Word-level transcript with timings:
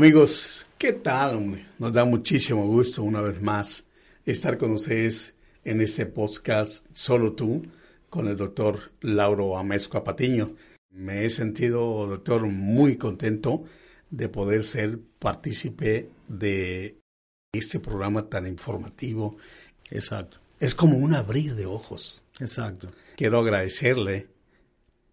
Amigos, 0.00 0.66
¿qué 0.78 0.94
tal? 0.94 1.62
Nos 1.78 1.92
da 1.92 2.06
muchísimo 2.06 2.66
gusto 2.66 3.02
una 3.02 3.20
vez 3.20 3.42
más 3.42 3.84
estar 4.24 4.56
con 4.56 4.70
ustedes 4.70 5.34
en 5.62 5.82
este 5.82 6.06
podcast 6.06 6.86
Solo 6.94 7.34
tú 7.34 7.66
con 8.08 8.26
el 8.26 8.38
doctor 8.38 8.92
Lauro 9.02 9.58
Amezco 9.58 10.02
Patiño. 10.02 10.56
Me 10.88 11.26
he 11.26 11.28
sentido, 11.28 12.06
doctor, 12.06 12.46
muy 12.46 12.96
contento 12.96 13.64
de 14.08 14.30
poder 14.30 14.64
ser 14.64 15.00
partícipe 15.18 16.08
de 16.28 16.96
este 17.52 17.78
programa 17.78 18.26
tan 18.30 18.46
informativo. 18.46 19.36
Exacto. 19.90 20.38
Es 20.60 20.74
como 20.74 20.96
un 20.96 21.12
abrir 21.12 21.56
de 21.56 21.66
ojos. 21.66 22.22
Exacto. 22.40 22.88
Quiero 23.18 23.40
agradecerle 23.40 24.28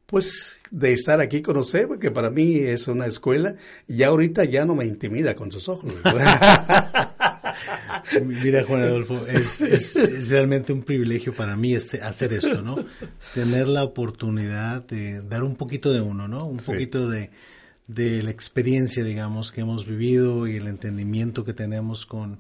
pues 0.08 0.60
de 0.72 0.94
estar 0.94 1.20
aquí 1.20 1.42
con 1.42 1.58
usted, 1.58 1.86
porque 1.88 2.12
para 2.12 2.32
mí 2.32 2.56
es 2.56 2.88
una 2.88 3.06
escuela, 3.06 3.56
y 3.88 4.02
ahorita 4.04 4.46
ya 4.46 4.66
no 4.66 4.74
me 4.74 4.86
intimida 4.86 5.36
con 5.36 5.52
sus 5.52 5.70
ojos. 5.70 5.94
Mira, 8.24 8.64
Juan 8.64 8.84
Adolfo, 8.84 9.28
es, 9.28 9.62
es, 9.62 10.30
realmente 10.30 10.72
un 10.72 10.84
privilegio 10.84 11.36
para 11.36 11.58
mí 11.58 11.76
este, 11.76 12.02
hacer 12.02 12.32
esto, 12.34 12.62
¿no? 12.62 12.78
Tener 13.34 13.68
la 13.68 13.84
oportunidad 13.84 14.88
de 14.88 15.22
dar 15.22 15.44
un 15.44 15.58
poquito 15.58 15.92
de 15.92 16.00
uno, 16.00 16.30
¿no? 16.30 16.46
Un 16.46 16.58
poquito 16.58 17.10
de, 17.10 17.30
de 17.88 18.24
la 18.24 18.32
experiencia, 18.32 19.04
digamos, 19.04 19.52
que 19.52 19.60
hemos 19.62 19.86
vivido 19.86 20.48
y 20.48 20.56
el 20.56 20.68
entendimiento 20.68 21.44
que 21.44 21.54
tenemos 21.54 22.06
con, 22.06 22.40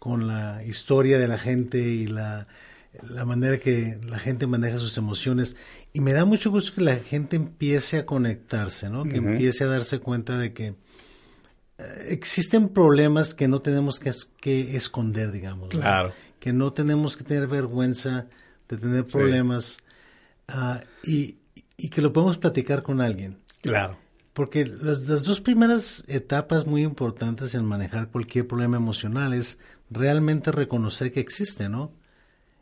con 0.00 0.26
la 0.26 0.64
historia 0.64 1.18
de 1.18 1.28
la 1.28 1.38
gente 1.38 1.78
y 1.78 2.08
la, 2.08 2.48
la 3.02 3.24
manera 3.24 3.58
que 3.58 3.98
la 4.04 4.18
gente 4.18 4.46
maneja 4.46 4.78
sus 4.78 4.96
emociones. 4.98 5.56
Y 5.92 6.00
me 6.00 6.12
da 6.12 6.24
mucho 6.24 6.50
gusto 6.50 6.74
que 6.74 6.80
la 6.82 6.96
gente 6.96 7.36
empiece 7.36 7.98
a 7.98 8.06
conectarse, 8.06 8.90
¿no? 8.90 9.04
Que 9.04 9.16
empiece 9.16 9.64
a 9.64 9.68
darse 9.68 10.00
cuenta 10.00 10.38
de 10.38 10.52
que 10.52 10.66
eh, 11.78 12.06
existen 12.08 12.68
problemas 12.68 13.34
que 13.34 13.48
no 13.48 13.62
tenemos 13.62 14.00
que, 14.00 14.12
que 14.40 14.76
esconder, 14.76 15.32
digamos. 15.32 15.68
Claro. 15.68 16.12
Que 16.40 16.52
no 16.52 16.72
tenemos 16.72 17.16
que 17.16 17.24
tener 17.24 17.46
vergüenza 17.46 18.26
de 18.68 18.76
tener 18.76 19.04
problemas 19.06 19.78
y, 21.04 21.38
y, 21.76 21.88
que 21.88 22.02
lo 22.02 22.12
podemos 22.12 22.38
platicar 22.38 22.82
con 22.82 23.00
alguien. 23.00 23.38
Claro. 23.62 23.98
Porque 24.32 24.66
las, 24.66 25.08
las, 25.08 25.24
dos 25.24 25.40
primeras 25.40 26.04
etapas 26.06 26.66
muy 26.66 26.82
importantes 26.82 27.54
en 27.54 27.64
manejar 27.64 28.08
cualquier 28.08 28.46
problema 28.46 28.76
emocional 28.76 29.32
es 29.32 29.58
realmente 29.90 30.52
reconocer 30.52 31.12
que 31.12 31.20
existe, 31.20 31.68
¿no? 31.68 31.92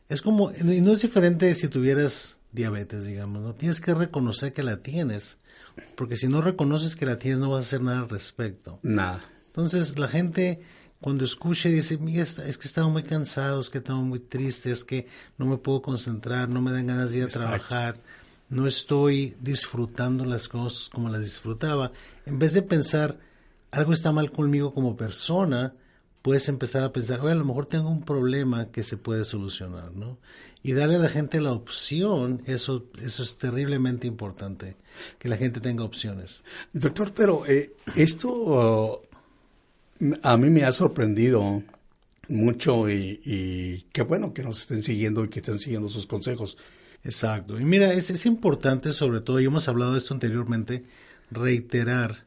Es 0.09 0.23
como, 0.23 0.53
y 0.53 0.81
no 0.81 0.93
es 0.93 1.03
diferente 1.03 1.53
si 1.55 1.69
tuvieras 1.69 2.39
diabetes, 2.53 3.05
digamos, 3.05 3.43
¿no? 3.43 3.55
Tienes 3.55 3.81
que 3.81 3.95
reconocer 3.95 4.53
que 4.53 4.63
la 4.63 4.79
tienes, 4.79 5.39
porque 5.97 6.17
si 6.17 6.29
no 6.29 6.43
reconoces 6.43 6.97
que 6.97 7.07
la 7.07 7.19
tienes 7.19 7.41
no 7.41 7.51
vas 7.51 7.59
a 7.59 7.67
hacer 7.67 7.83
nada 7.83 8.01
al 8.01 8.09
respecto. 8.09 8.79
Nada. 8.83 9.21
Entonces 9.48 9.98
la 9.98 10.09
gente 10.09 10.61
cuando 11.01 11.25
escucha 11.25 11.69
dice, 11.69 11.98
mira, 11.98 12.23
es 12.23 12.37
que 12.37 12.65
he 12.65 12.69
estado 12.69 12.89
muy 12.91 13.03
cansado, 13.03 13.61
es 13.61 13.69
que 13.69 13.79
he 13.79 13.81
estado 13.81 14.01
muy 14.01 14.21
triste, 14.21 14.71
es 14.71 14.85
que 14.85 15.07
no 15.39 15.47
me 15.47 15.59
puedo 15.59 15.83
concentrar, 15.83 16.48
no 16.48 16.61
me 16.63 16.73
dan 16.73 16.87
ganas 16.87 17.13
de 17.13 17.19
ir 17.19 17.25
a 17.25 17.29
trabajar, 17.29 17.97
no 18.48 18.67
estoy 18.67 19.37
disfrutando 19.41 20.25
las 20.25 20.48
cosas 20.48 20.89
como 20.89 21.09
las 21.09 21.20
disfrutaba. 21.20 21.93
En 22.25 22.39
vez 22.39 22.55
de 22.55 22.63
pensar, 22.63 23.19
algo 23.70 23.93
está 23.93 24.13
mal 24.13 24.31
conmigo 24.31 24.73
como 24.73 24.97
persona, 24.97 25.75
puedes 26.27 26.49
empezar 26.49 26.83
a 26.83 26.93
pensar, 26.93 27.21
oye, 27.21 27.31
a 27.31 27.37
lo 27.37 27.45
mejor 27.45 27.67
tengo 27.67 27.89
un 27.89 28.03
problema 28.03 28.73
que 28.73 28.83
se 28.83 28.97
puede 28.97 29.23
solucionar, 29.23 29.95
¿no? 29.95 30.19
Y 30.61 30.73
darle 30.73 30.97
a 30.97 30.99
la 30.99 31.09
gente 31.09 31.41
la 31.41 31.53
opción, 31.53 32.42
eso, 32.47 32.87
eso 33.01 33.23
es 33.23 33.37
terriblemente 33.37 34.09
importante, 34.09 34.75
que 35.20 35.29
la 35.29 35.36
gente 35.36 35.61
tenga 35.61 35.85
opciones. 35.85 36.42
Doctor, 36.73 37.13
pero 37.15 37.47
eh, 37.47 37.77
esto 37.95 38.98
uh, 40.01 40.15
a 40.20 40.36
mí 40.36 40.51
me 40.51 40.65
ha 40.65 40.73
sorprendido 40.73 41.63
mucho 42.27 42.91
y, 42.91 43.20
y, 43.25 43.83
qué 43.92 44.03
bueno 44.03 44.35
que 44.35 44.42
nos 44.42 44.63
estén 44.63 44.83
siguiendo 44.83 45.25
y 45.25 45.29
que 45.29 45.39
estén 45.39 45.61
siguiendo 45.61 45.89
sus 45.89 46.09
consejos. 46.09 46.59
Exacto. 47.05 47.57
Y 47.61 47.65
mira, 47.65 47.92
es, 47.92 48.11
es 48.11 48.27
importante 48.27 48.91
sobre 48.91 49.20
todo, 49.20 49.39
y 49.39 49.45
hemos 49.45 49.69
hablado 49.69 49.92
de 49.92 49.98
esto 49.98 50.13
anteriormente, 50.13 50.86
reiterar 51.31 52.27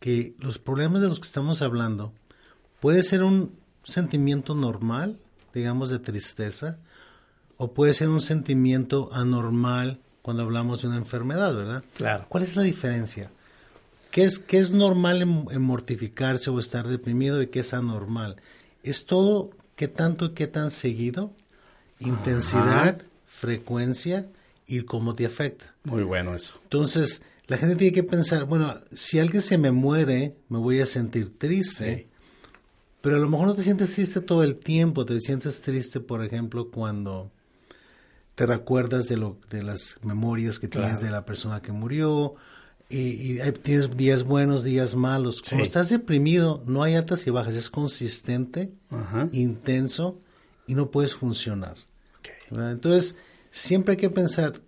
que 0.00 0.34
los 0.40 0.58
problemas 0.58 1.00
de 1.00 1.06
los 1.06 1.20
que 1.20 1.26
estamos 1.26 1.62
hablando, 1.62 2.12
Puede 2.80 3.02
ser 3.02 3.22
un 3.22 3.52
sentimiento 3.82 4.54
normal, 4.54 5.18
digamos, 5.54 5.90
de 5.90 5.98
tristeza, 5.98 6.78
o 7.56 7.72
puede 7.72 7.94
ser 7.94 8.08
un 8.08 8.20
sentimiento 8.20 9.08
anormal 9.12 10.00
cuando 10.22 10.42
hablamos 10.42 10.82
de 10.82 10.88
una 10.88 10.96
enfermedad, 10.96 11.54
¿verdad? 11.54 11.84
Claro. 11.96 12.26
¿Cuál 12.28 12.42
es 12.42 12.56
la 12.56 12.62
diferencia? 12.62 13.30
¿Qué 14.10 14.24
es, 14.24 14.38
qué 14.38 14.58
es 14.58 14.72
normal 14.72 15.22
en, 15.22 15.62
mortificarse 15.62 16.50
o 16.50 16.58
estar 16.58 16.88
deprimido 16.88 17.42
y 17.42 17.48
qué 17.48 17.60
es 17.60 17.74
anormal? 17.74 18.36
Es 18.82 19.06
todo 19.06 19.50
qué 19.76 19.88
tanto 19.88 20.26
y 20.26 20.30
qué 20.30 20.46
tan 20.46 20.70
seguido, 20.70 21.32
intensidad, 21.98 23.00
frecuencia 23.26 24.26
y 24.66 24.82
cómo 24.82 25.14
te 25.14 25.26
afecta. 25.26 25.74
Muy 25.84 26.02
bueno 26.02 26.34
eso. 26.34 26.58
Entonces, 26.64 27.22
la 27.46 27.56
gente 27.58 27.76
tiene 27.76 27.92
que 27.92 28.02
pensar, 28.02 28.44
bueno, 28.44 28.74
si 28.94 29.18
alguien 29.18 29.42
se 29.42 29.58
me 29.58 29.70
muere, 29.70 30.34
me 30.48 30.58
voy 30.58 30.80
a 30.80 30.86
sentir 30.86 31.38
triste. 31.38 32.08
Pero 33.06 33.18
a 33.18 33.20
lo 33.20 33.28
mejor 33.28 33.46
no 33.46 33.54
te 33.54 33.62
sientes 33.62 33.92
triste 33.92 34.20
todo 34.20 34.42
el 34.42 34.56
tiempo, 34.56 35.06
te 35.06 35.20
sientes 35.20 35.60
triste, 35.60 36.00
por 36.00 36.24
ejemplo, 36.24 36.72
cuando 36.72 37.30
te 38.34 38.46
recuerdas 38.46 39.06
de, 39.06 39.16
lo, 39.16 39.38
de 39.48 39.62
las 39.62 40.00
memorias 40.02 40.58
que 40.58 40.66
tienes 40.66 41.02
de 41.02 41.10
la 41.10 41.24
persona 41.24 41.62
que 41.62 41.70
murió, 41.70 42.34
y, 42.90 43.38
tienes 43.62 43.96
días 43.96 44.24
buenos, 44.24 44.64
días 44.64 44.96
malos. 44.96 45.40
Cuando 45.40 45.64
estás 45.64 45.88
deprimido, 45.88 46.64
no 46.66 46.82
hay 46.82 46.96
altas 46.96 47.24
y 47.28 47.30
bajas, 47.30 47.54
es 47.54 47.70
consistente, 47.70 48.72
intenso 49.30 50.18
y 50.66 50.74
no 50.74 50.90
puedes 50.90 51.14
funcionar. 51.14 51.76
Entonces, 52.50 53.14
siempre 53.52 53.92
hay 53.92 53.98
que 53.98 54.10
pensar, 54.10 54.60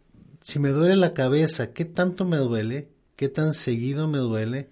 si 0.44 0.60
me 0.60 0.68
duele 0.68 0.94
la 0.94 1.12
cabeza, 1.12 1.72
¿qué 1.72 1.84
tanto 1.84 2.24
me 2.24 2.36
duele? 2.36 2.88
¿Qué 3.16 3.28
tan 3.28 3.52
seguido 3.52 4.06
me 4.06 4.18
duele? 4.18 4.68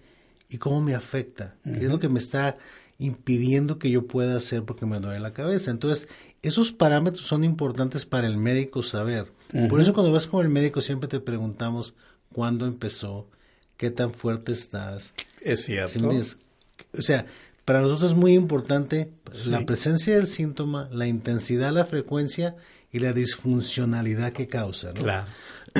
¿Y 0.48 0.58
cómo 0.58 0.80
me 0.80 0.94
afecta? 0.94 1.56
¿Qué 1.64 1.86
es 1.86 1.90
lo 1.90 1.98
que 1.98 2.08
me 2.08 2.20
está 2.20 2.58
impidiendo 2.98 3.78
que 3.78 3.90
yo 3.90 4.06
pueda 4.06 4.36
hacer 4.36 4.64
porque 4.64 4.86
me 4.86 5.00
duele 5.00 5.20
la 5.20 5.32
cabeza. 5.32 5.70
Entonces, 5.70 6.08
esos 6.42 6.72
parámetros 6.72 7.26
son 7.26 7.44
importantes 7.44 8.06
para 8.06 8.26
el 8.26 8.36
médico 8.36 8.82
saber. 8.82 9.32
Por 9.68 9.80
eso 9.80 9.94
cuando 9.94 10.12
vas 10.12 10.26
con 10.26 10.44
el 10.44 10.50
médico 10.50 10.80
siempre 10.80 11.08
te 11.08 11.20
preguntamos 11.20 11.94
cuándo 12.32 12.66
empezó, 12.66 13.28
qué 13.76 13.90
tan 13.90 14.12
fuerte 14.12 14.52
estás. 14.52 15.14
Es 15.40 15.64
cierto. 15.64 16.10
o 16.98 17.02
sea, 17.02 17.26
para 17.64 17.80
nosotros 17.80 18.12
es 18.12 18.16
muy 18.16 18.34
importante 18.34 19.12
la 19.48 19.64
presencia 19.64 20.16
del 20.16 20.26
síntoma, 20.26 20.88
la 20.92 21.06
intensidad, 21.06 21.72
la 21.72 21.84
frecuencia 21.84 22.56
y 22.92 22.98
la 22.98 23.12
disfuncionalidad 23.12 24.32
que 24.32 24.48
causa. 24.48 24.92
¿no? 24.92 25.02
Claro. 25.02 25.26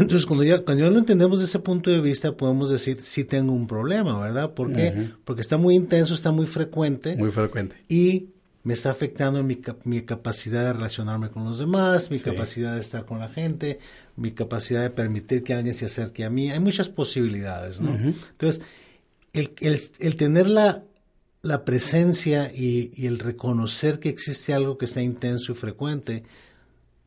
Entonces, 0.01 0.27
cuando 0.27 0.45
ya, 0.45 0.63
cuando 0.65 0.85
ya 0.85 0.91
lo 0.91 0.99
entendemos 0.99 1.39
desde 1.39 1.51
ese 1.51 1.59
punto 1.61 1.91
de 1.91 2.01
vista, 2.01 2.37
podemos 2.37 2.71
decir, 2.71 3.01
sí 3.01 3.25
tengo 3.25 3.53
un 3.53 3.67
problema, 3.67 4.19
¿verdad? 4.19 4.55
¿Por 4.55 4.73
qué? 4.73 5.11
Porque 5.25 5.41
está 5.41 5.57
muy 5.57 5.75
intenso, 5.75 6.15
está 6.15 6.33
muy 6.33 6.47
frecuente. 6.47 7.17
Muy 7.17 7.31
frecuente. 7.31 7.77
Y 7.89 8.29
me 8.63 8.75
está 8.75 8.91
afectando 8.91 9.43
mi, 9.45 9.61
mi 9.85 10.03
capacidad 10.03 10.65
de 10.65 10.73
relacionarme 10.73 11.31
con 11.31 11.45
los 11.45 11.59
demás, 11.59 12.11
mi 12.11 12.19
capacidad 12.19 12.75
de 12.75 12.81
estar 12.81 13.07
con 13.07 13.21
la 13.21 13.29
gente, 13.29 13.79
mi 14.17 14.33
capacidad 14.33 14.83
de 14.83 14.91
permitir 14.91 15.45
que 15.45 15.55
alguien 15.55 15.75
se 15.75 15.85
acerque 15.85 16.25
a 16.25 16.31
mí. 16.31 16.51
Hay 16.51 16.59
muchas 16.59 16.89
posibilidades, 16.89 17.81
¿no? 17.81 17.95
Entonces, 17.95 18.63
el, 19.33 19.53
el, 19.61 19.81
el, 20.01 20.17
tener 20.17 20.49
la, 20.49 20.83
la 21.43 21.65
presencia 21.65 22.53
y, 22.53 22.91
y 22.95 23.07
el 23.07 23.21
reconocer 23.21 24.01
que 24.01 24.09
existe 24.09 24.53
algo 24.53 24.79
que 24.79 24.87
está 24.87 25.01
intenso 25.01 25.53
y 25.53 25.55
frecuente 25.55 26.25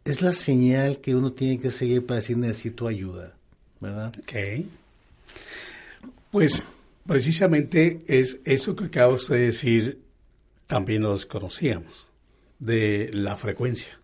es 0.06 0.22
la 0.22 0.34
señal 0.34 1.00
que 1.00 1.16
uno 1.16 1.34
tiene 1.34 1.60
que 1.60 1.72
seguir 1.72 2.06
para 2.06 2.20
decir 2.20 2.38
necesito 2.38 2.88
ayuda, 2.88 3.36
¿verdad? 3.80 4.14
Ok. 4.20 4.66
Pues 6.32 6.64
precisamente 7.06 8.02
es 8.08 8.40
eso 8.46 8.76
que 8.76 8.86
acaba 8.86 9.18
de 9.30 9.40
decir, 9.40 10.00
también 10.68 11.02
lo 11.02 11.14
desconocíamos, 11.14 12.08
de 12.60 13.10
la 13.14 13.36
frecuencia. 13.36 14.00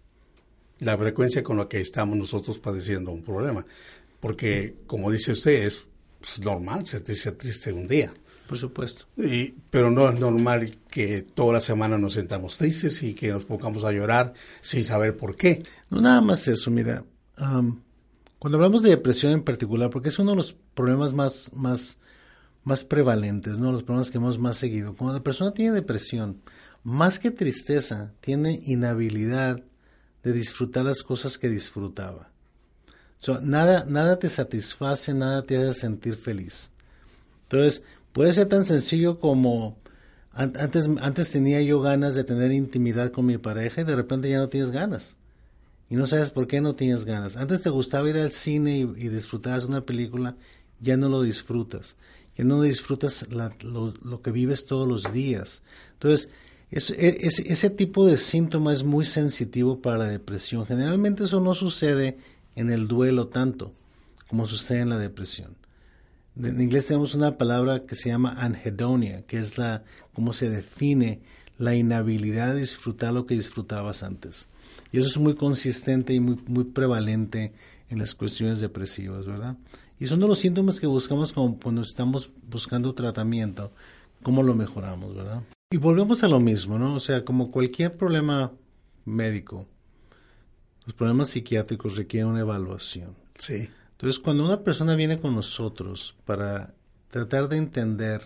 La 0.79 0.97
frecuencia 0.97 1.43
con 1.43 1.57
la 1.57 1.69
que 1.69 1.79
estamos 1.79 2.17
nosotros 2.17 2.59
padeciendo 2.59 3.11
un 3.11 3.23
problema. 3.23 3.65
Porque, 4.19 4.75
como 4.87 5.11
dice 5.11 5.33
usted, 5.33 5.65
es, 5.65 5.85
normal 6.41 6.87
sentirse 6.87 7.31
triste 7.33 7.71
un 7.71 7.87
día. 7.87 8.11
Por 8.47 8.57
supuesto. 8.57 9.05
Y, 9.17 9.55
pero 9.69 9.89
no 9.89 10.09
es 10.09 10.19
normal 10.19 10.77
que 10.89 11.23
toda 11.23 11.53
la 11.53 11.61
semana 11.61 11.97
nos 11.97 12.13
sentamos 12.13 12.57
tristes 12.57 13.01
y 13.01 13.13
que 13.13 13.29
nos 13.29 13.45
pongamos 13.45 13.83
a 13.83 13.91
llorar 13.91 14.33
sin 14.61 14.83
saber 14.83 15.17
por 15.17 15.35
qué. 15.35 15.63
No, 15.89 16.01
nada 16.01 16.21
más 16.21 16.47
eso, 16.47 16.69
mira. 16.69 17.03
cuando 17.35 18.57
hablamos 18.57 18.83
de 18.83 18.89
depresión 18.89 19.31
en 19.31 19.43
particular, 19.43 19.89
porque 19.89 20.09
es 20.09 20.19
uno 20.19 20.31
de 20.31 20.37
los 20.37 20.55
problemas 20.73 21.13
más, 21.13 21.51
más, 21.53 21.97
más 22.63 22.83
prevalentes, 22.83 23.57
¿no? 23.57 23.71
Los 23.71 23.83
problemas 23.83 24.11
que 24.11 24.17
hemos 24.17 24.37
más 24.37 24.57
seguido. 24.57 24.95
Cuando 24.95 25.17
la 25.17 25.23
persona 25.23 25.51
tiene 25.51 25.71
depresión, 25.71 26.41
más 26.83 27.17
que 27.17 27.31
tristeza, 27.31 28.13
tiene 28.21 28.61
inhabilidad 28.63 29.63
de 30.23 30.33
disfrutar 30.33 30.85
las 30.85 31.01
cosas 31.01 31.39
que 31.39 31.49
disfrutaba. 31.49 32.29
nada, 33.41 33.85
nada 33.87 34.19
te 34.19 34.29
satisface, 34.29 35.13
nada 35.15 35.41
te 35.41 35.57
hace 35.57 35.79
sentir 35.79 36.15
feliz. 36.15 36.71
Entonces, 37.43 37.83
Puede 38.15 38.31
ser 38.31 38.47
tan 38.47 38.63
sencillo 38.63 39.19
como 39.19 39.77
antes, 40.31 40.89
antes 41.01 41.31
tenía 41.31 41.61
yo 41.61 41.81
ganas 41.81 42.15
de 42.15 42.23
tener 42.23 42.53
intimidad 42.53 43.11
con 43.11 43.25
mi 43.25 43.37
pareja 43.37 43.81
y 43.81 43.83
de 43.83 43.93
repente 43.93 44.29
ya 44.29 44.37
no 44.37 44.47
tienes 44.47 44.71
ganas. 44.71 45.17
Y 45.89 45.95
no 45.95 46.07
sabes 46.07 46.29
por 46.29 46.47
qué 46.47 46.61
no 46.61 46.75
tienes 46.75 47.03
ganas. 47.03 47.35
Antes 47.35 47.61
te 47.61 47.69
gustaba 47.69 48.09
ir 48.09 48.15
al 48.15 48.31
cine 48.31 48.77
y, 48.77 48.83
y 48.83 49.09
disfrutabas 49.09 49.65
una 49.65 49.81
película, 49.81 50.37
ya 50.79 50.95
no 50.95 51.09
lo 51.09 51.23
disfrutas. 51.23 51.97
Ya 52.37 52.45
no 52.45 52.61
disfrutas 52.61 53.27
lo, 53.29 54.21
que 54.21 54.31
vives 54.31 54.65
todos 54.65 54.87
los 54.87 55.11
días. 55.11 55.61
Entonces, 55.95 56.29
e, 56.71 57.17
ese 57.19 57.69
tipo 57.69 58.07
de 58.07 58.15
síntoma 58.15 58.71
es 58.71 58.85
muy 58.85 59.03
sensitivo 59.03 59.81
para 59.81 59.97
la 59.97 60.07
depresión. 60.07 60.65
Generalmente 60.65 61.25
eso 61.25 61.41
no 61.41 61.53
sucede 61.53 62.17
en 62.55 62.71
el 62.71 62.87
duelo 62.87 63.27
tanto 63.27 63.73
como 64.29 64.47
sucede 64.47 64.79
en 64.79 64.89
la 64.89 64.99
depresión. 64.99 65.64
En 66.37 66.59
inglés 66.59 66.87
tenemos 66.87 67.15
una 67.15 67.37
palabra 67.37 67.79
que 67.79 67.95
se 67.95 68.09
llama 68.09 68.35
anhedonia, 68.37 69.21
que 69.25 69.37
es 69.37 69.57
la 69.57 69.83
cómo 70.13 70.33
se 70.33 70.49
define 70.49 71.21
la 71.57 71.75
inhabilidad 71.75 72.53
de 72.53 72.59
disfrutar 72.59 73.13
lo 73.13 73.25
que 73.25 73.35
disfrutabas 73.35 74.03
antes. 74.03 74.49
Y 74.91 74.99
eso 74.99 75.07
es 75.07 75.17
muy 75.17 75.35
consistente 75.35 76.13
y 76.13 76.19
muy, 76.19 76.37
muy 76.47 76.65
prevalente 76.65 77.53
en 77.89 77.99
las 77.99 78.15
cuestiones 78.15 78.59
depresivas, 78.59 79.25
¿verdad? 79.25 79.55
Y 79.99 80.07
son 80.07 80.19
de 80.19 80.27
los 80.27 80.39
síntomas 80.39 80.79
que 80.79 80.87
buscamos 80.87 81.31
cuando 81.33 81.81
estamos 81.81 82.29
buscando 82.49 82.93
tratamiento, 82.93 83.71
cómo 84.21 84.43
lo 84.43 84.55
mejoramos, 84.55 85.15
¿verdad? 85.15 85.43
Y 85.71 85.77
volvemos 85.77 86.23
a 86.23 86.27
lo 86.27 86.39
mismo, 86.39 86.77
¿no? 86.77 86.95
O 86.95 86.99
sea, 86.99 87.23
como 87.23 87.49
cualquier 87.51 87.95
problema 87.95 88.51
médico, 89.05 89.65
los 90.85 90.93
problemas 90.93 91.29
psiquiátricos 91.29 91.95
requieren 91.95 92.29
una 92.29 92.41
evaluación. 92.41 93.15
Sí. 93.37 93.69
Entonces, 93.95 94.19
cuando 94.19 94.45
una 94.45 94.61
persona 94.61 94.95
viene 94.95 95.19
con 95.19 95.35
nosotros 95.35 96.15
para 96.25 96.73
tratar 97.09 97.47
de 97.47 97.57
entender 97.57 98.21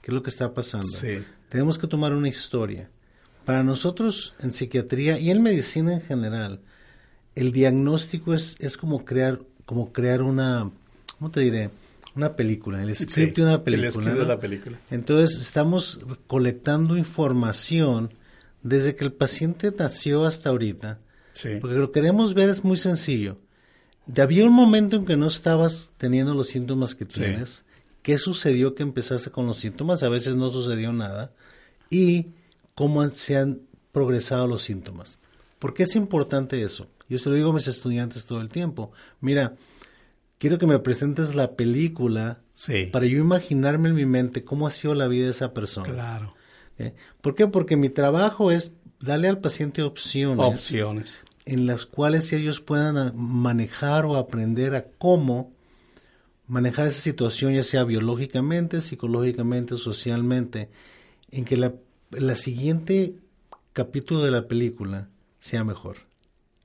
qué 0.00 0.10
es 0.10 0.14
lo 0.14 0.22
que 0.22 0.30
está 0.30 0.54
pasando, 0.54 0.88
tenemos 1.48 1.76
que 1.76 1.88
tomar 1.88 2.12
una 2.12 2.28
historia. 2.28 2.88
Para 3.44 3.64
nosotros 3.64 4.34
en 4.40 4.52
psiquiatría 4.52 5.18
y 5.18 5.30
en 5.30 5.42
medicina 5.42 5.92
en 5.94 6.02
general, 6.02 6.60
el 7.34 7.50
diagnóstico 7.50 8.32
es, 8.32 8.56
es 8.60 8.76
como 8.76 9.04
crear 9.04 9.40
como 9.68 9.92
crear 9.92 10.22
una, 10.22 10.70
¿cómo 11.18 11.30
te 11.30 11.40
diré? 11.40 11.68
Una 12.16 12.34
película, 12.34 12.82
el 12.82 12.94
script 12.94 13.36
de 13.36 13.42
una 13.42 13.62
película. 13.62 13.88
El 13.88 13.92
script 13.92 14.18
de 14.18 14.24
la 14.24 14.40
película. 14.40 14.78
Entonces, 14.90 15.38
estamos 15.38 16.00
colectando 16.26 16.96
información 16.96 18.14
desde 18.62 18.94
que 18.94 19.04
el 19.04 19.12
paciente 19.12 19.70
nació 19.78 20.24
hasta 20.24 20.48
ahorita. 20.48 21.00
Sí. 21.34 21.58
Porque 21.60 21.76
lo 21.76 21.92
que 21.92 22.00
queremos 22.00 22.32
ver 22.32 22.48
es 22.48 22.64
muy 22.64 22.78
sencillo 22.78 23.36
había 24.16 24.44
un 24.44 24.52
momento 24.52 24.96
en 24.96 25.06
que 25.06 25.16
no 25.16 25.26
estabas 25.26 25.92
teniendo 25.96 26.34
los 26.34 26.48
síntomas 26.48 26.94
que 26.94 27.04
tienes. 27.04 27.64
¿Qué 28.02 28.18
sucedió 28.18 28.74
que 28.74 28.82
empezaste 28.82 29.30
con 29.30 29.46
los 29.46 29.58
síntomas? 29.58 30.02
A 30.02 30.08
veces 30.08 30.34
no 30.36 30.50
sucedió 30.50 30.92
nada. 30.92 31.32
Y 31.90 32.28
cómo 32.74 33.06
se 33.10 33.36
han 33.36 33.60
progresado 33.92 34.46
los 34.46 34.62
síntomas. 34.62 35.18
¿Por 35.58 35.74
qué 35.74 35.82
es 35.82 35.96
importante 35.96 36.62
eso? 36.62 36.86
Yo 37.08 37.18
se 37.18 37.28
lo 37.28 37.34
digo 37.34 37.50
a 37.50 37.54
mis 37.54 37.68
estudiantes 37.68 38.26
todo 38.26 38.40
el 38.40 38.48
tiempo. 38.48 38.92
Mira, 39.20 39.56
quiero 40.38 40.58
que 40.58 40.66
me 40.66 40.78
presentes 40.78 41.34
la 41.34 41.52
película 41.56 42.40
para 42.92 43.06
yo 43.06 43.18
imaginarme 43.18 43.90
en 43.90 43.94
mi 43.94 44.06
mente 44.06 44.44
cómo 44.44 44.66
ha 44.66 44.70
sido 44.70 44.94
la 44.94 45.08
vida 45.08 45.24
de 45.26 45.32
esa 45.32 45.52
persona. 45.52 45.92
Claro. 45.92 46.34
¿Eh? 46.78 46.94
¿Por 47.20 47.34
qué? 47.34 47.46
Porque 47.46 47.76
mi 47.76 47.88
trabajo 47.88 48.50
es 48.50 48.72
darle 49.00 49.28
al 49.28 49.40
paciente 49.40 49.82
opciones. 49.82 50.46
Opciones 50.46 51.24
en 51.48 51.66
las 51.66 51.86
cuales 51.86 52.32
ellos 52.34 52.60
puedan 52.60 53.12
manejar 53.16 54.04
o 54.04 54.16
aprender 54.16 54.74
a 54.74 54.84
cómo 54.84 55.50
manejar 56.46 56.86
esa 56.86 57.00
situación, 57.00 57.54
ya 57.54 57.62
sea 57.62 57.84
biológicamente, 57.84 58.82
psicológicamente, 58.82 59.78
socialmente, 59.78 60.68
en 61.30 61.46
que 61.46 61.56
la, 61.56 61.72
la 62.10 62.36
siguiente 62.36 63.14
capítulo 63.72 64.22
de 64.22 64.30
la 64.30 64.46
película 64.46 65.08
sea 65.40 65.64
mejor. 65.64 65.96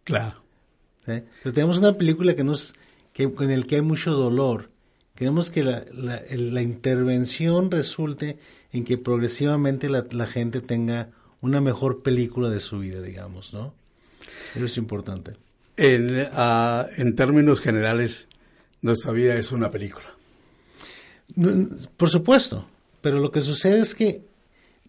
Claro. 0.03 0.43
¿Eh? 1.07 1.23
tenemos 1.43 1.77
una 1.77 1.97
película 1.97 2.35
que 2.35 2.43
nos, 2.43 2.75
que, 3.13 3.23
en 3.23 3.51
el 3.51 3.65
que 3.67 3.75
hay 3.75 3.81
mucho 3.81 4.11
dolor. 4.11 4.69
Queremos 5.15 5.49
que 5.49 5.63
la, 5.63 5.85
la, 5.93 6.21
la 6.29 6.61
intervención 6.61 7.71
resulte 7.71 8.37
en 8.73 8.83
que 8.83 8.97
progresivamente 8.97 9.89
la, 9.89 10.05
la 10.11 10.27
gente 10.27 10.59
tenga 10.59 11.09
una 11.39 11.61
mejor 11.61 12.03
película 12.03 12.49
de 12.49 12.59
su 12.59 12.79
vida, 12.79 13.01
digamos, 13.01 13.53
¿no? 13.53 13.73
Eso 14.55 14.65
es 14.65 14.77
importante. 14.77 15.37
En, 15.77 16.27
ah, 16.33 16.87
en 16.97 17.15
términos 17.15 17.61
generales, 17.61 18.27
nuestra 18.81 19.11
vida 19.11 19.35
es 19.35 19.51
una 19.51 19.71
película. 19.71 20.05
Por 21.97 22.09
supuesto, 22.09 22.67
pero 23.01 23.19
lo 23.19 23.31
que 23.31 23.41
sucede 23.41 23.79
es 23.79 23.95
que 23.95 24.23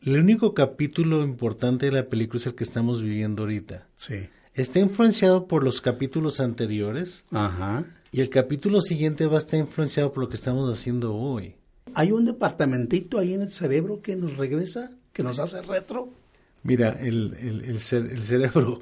el 0.05 0.19
único 0.19 0.53
capítulo 0.53 1.23
importante 1.23 1.87
de 1.87 1.93
la 1.93 2.09
película 2.09 2.39
es 2.39 2.47
el 2.47 2.55
que 2.55 2.65
estamos 2.65 3.03
viviendo 3.03 3.43
ahorita. 3.43 3.89
Sí. 3.97 4.29
Está 4.53 4.81
influenciado 4.81 5.47
por 5.49 5.65
los 5.65 5.81
capítulos 5.81 6.41
anteriores. 6.41 7.25
Ajá. 7.31 7.85
Y 8.13 8.21
el 8.21 8.29
capítulo 8.29 8.81
siguiente 8.81 9.27
va 9.27 9.37
a 9.37 9.39
estar 9.39 9.59
influenciado 9.59 10.13
por 10.13 10.25
lo 10.25 10.29
que 10.29 10.37
estamos 10.37 10.71
haciendo 10.73 11.15
hoy. 11.17 11.57
¿Hay 11.95 12.13
un 12.13 12.25
departamentito 12.25 13.19
ahí 13.19 13.35
en 13.35 13.43
el 13.43 13.51
cerebro 13.51 14.03
que 14.03 14.15
nos 14.17 14.37
regresa, 14.37 14.91
que 15.13 15.23
nos 15.23 15.39
hace 15.39 15.63
retro? 15.63 16.13
Mira, 16.63 16.91
el, 17.01 17.35
el, 17.41 17.65
el 17.65 17.81
cerebro 17.81 18.81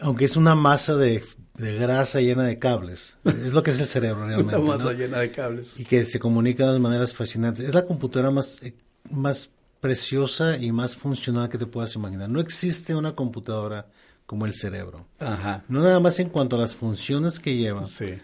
aunque 0.00 0.24
es 0.24 0.36
una 0.36 0.54
masa 0.54 0.96
de, 0.96 1.22
grasa 1.54 2.20
llena 2.20 2.44
de 2.44 2.58
cables, 2.58 3.18
es 3.24 3.52
lo 3.52 3.62
que 3.62 3.70
es 3.70 3.80
el 3.80 3.86
cerebro 3.86 4.26
realmente. 4.26 4.56
una 4.56 4.76
masa 4.76 4.92
llena 4.92 5.18
de 5.18 5.30
cables. 5.30 5.78
Y 5.78 5.84
que 5.84 6.04
se 6.04 6.18
comunica 6.18 6.70
de 6.72 6.78
maneras 6.78 7.14
fascinantes. 7.14 7.66
Es 7.66 7.74
la 7.74 7.86
computadora 7.86 8.30
más, 8.30 8.62
eh, 8.62 8.74
más 9.10 9.50
preciosa 9.80 10.56
y 10.58 10.72
más 10.72 10.96
funcional 10.96 11.48
que 11.48 11.58
te 11.58 11.66
puedas 11.66 11.94
imaginar. 11.94 12.28
No 12.28 12.40
existe 12.40 12.94
una 12.94 13.14
computadora 13.14 13.86
como 14.26 14.46
el 14.46 14.54
cerebro. 14.54 15.06
Ajá. 15.20 15.64
No 15.68 15.80
nada 15.80 16.00
más 16.00 16.18
en 16.18 16.28
cuanto 16.28 16.56
a 16.56 16.58
las 16.58 16.74
funciones 16.74 17.38
que 17.38 17.56
lleva, 17.56 17.84
sí. 17.84 18.14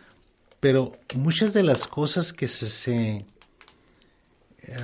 pero 0.59 0.93
muchas 1.15 1.53
de 1.53 1.63
las 1.63 1.87
cosas 1.87 2.33
que 2.33 2.49
se, 2.49 2.67
se 2.67 3.25
eh, 4.63 4.77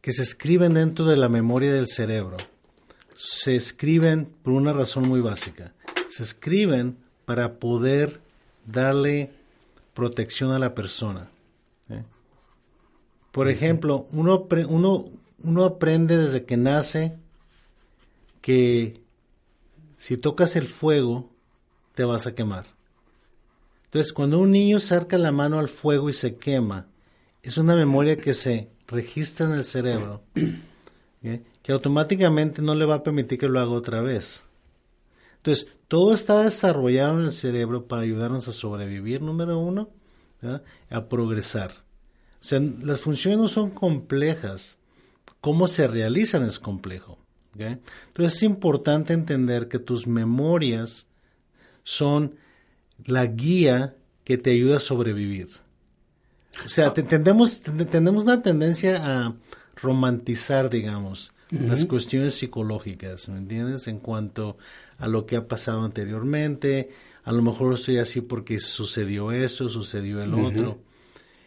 que 0.00 0.12
se 0.12 0.22
escriben 0.22 0.74
dentro 0.74 1.06
de 1.06 1.16
la 1.16 1.28
memoria 1.28 1.72
del 1.72 1.86
cerebro 1.86 2.36
se 3.24 3.54
escriben 3.54 4.34
por 4.42 4.52
una 4.54 4.72
razón 4.72 5.08
muy 5.08 5.20
básica. 5.20 5.72
Se 6.08 6.24
escriben 6.24 6.96
para 7.24 7.60
poder 7.60 8.20
darle 8.66 9.30
protección 9.94 10.50
a 10.50 10.58
la 10.58 10.74
persona. 10.74 11.30
¿eh? 11.88 12.02
Por 13.30 13.48
ejemplo, 13.48 14.08
uno, 14.10 14.48
uno, 14.68 15.08
uno 15.44 15.64
aprende 15.64 16.16
desde 16.16 16.44
que 16.44 16.56
nace 16.56 17.16
que 18.40 19.00
si 19.98 20.16
tocas 20.16 20.56
el 20.56 20.66
fuego, 20.66 21.30
te 21.94 22.02
vas 22.02 22.26
a 22.26 22.34
quemar. 22.34 22.66
Entonces, 23.84 24.12
cuando 24.12 24.40
un 24.40 24.50
niño 24.50 24.78
acerca 24.78 25.16
la 25.16 25.30
mano 25.30 25.60
al 25.60 25.68
fuego 25.68 26.10
y 26.10 26.12
se 26.12 26.34
quema, 26.34 26.88
es 27.44 27.56
una 27.56 27.76
memoria 27.76 28.16
que 28.16 28.34
se 28.34 28.68
registra 28.88 29.46
en 29.46 29.52
el 29.52 29.64
cerebro 29.64 30.22
que 31.62 31.72
automáticamente 31.72 32.62
no 32.62 32.74
le 32.74 32.84
va 32.84 32.96
a 32.96 33.02
permitir 33.02 33.38
que 33.38 33.48
lo 33.48 33.60
haga 33.60 33.70
otra 33.70 34.00
vez. 34.00 34.44
Entonces, 35.36 35.68
todo 35.88 36.14
está 36.14 36.42
desarrollado 36.42 37.18
en 37.18 37.26
el 37.26 37.32
cerebro 37.32 37.86
para 37.86 38.02
ayudarnos 38.02 38.48
a 38.48 38.52
sobrevivir, 38.52 39.22
número 39.22 39.58
uno, 39.58 39.90
a 40.90 41.08
progresar. 41.08 41.72
O 42.40 42.44
sea, 42.44 42.60
las 42.60 43.00
funciones 43.00 43.38
no 43.38 43.48
son 43.48 43.70
complejas, 43.70 44.78
cómo 45.40 45.68
se 45.68 45.86
realizan 45.86 46.44
es 46.44 46.58
complejo. 46.58 47.18
Entonces 47.56 48.36
es 48.36 48.42
importante 48.42 49.12
entender 49.12 49.68
que 49.68 49.78
tus 49.78 50.06
memorias 50.06 51.06
son 51.84 52.36
la 53.04 53.26
guía 53.26 53.94
que 54.24 54.38
te 54.38 54.52
ayuda 54.52 54.78
a 54.78 54.80
sobrevivir. 54.80 55.48
O 56.64 56.68
sea, 56.68 56.92
tenemos 56.94 57.60
una 58.24 58.42
tendencia 58.42 59.00
a 59.02 59.34
romantizar, 59.76 60.70
digamos, 60.70 61.32
las 61.50 61.84
cuestiones 61.84 62.34
psicológicas, 62.34 63.28
¿me 63.28 63.36
entiendes? 63.36 63.86
En 63.86 63.98
cuanto 63.98 64.56
a 64.98 65.06
lo 65.06 65.26
que 65.26 65.36
ha 65.36 65.48
pasado 65.48 65.84
anteriormente, 65.84 66.90
a 67.24 67.32
lo 67.32 67.42
mejor 67.42 67.74
estoy 67.74 67.98
así 67.98 68.22
porque 68.22 68.58
sucedió 68.58 69.32
eso, 69.32 69.68
sucedió 69.68 70.22
el 70.22 70.32
otro. 70.34 70.78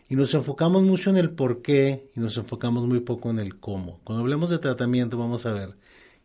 Y 0.08 0.16
nos 0.16 0.34
enfocamos 0.36 0.84
mucho 0.84 1.10
en 1.10 1.18
el 1.18 1.32
por 1.32 1.64
qué 1.64 2.12
y 2.16 2.20
nos 2.20 2.38
enfocamos 2.38 2.86
muy 2.86 3.00
poco 3.00 3.32
en 3.32 3.40
el 3.40 3.58
cómo. 3.58 4.00
Cuando 4.04 4.22
hablemos 4.22 4.52
de 4.52 4.60
tratamiento, 4.60 5.18
vamos 5.18 5.48
a 5.48 5.54
ver 5.54 5.76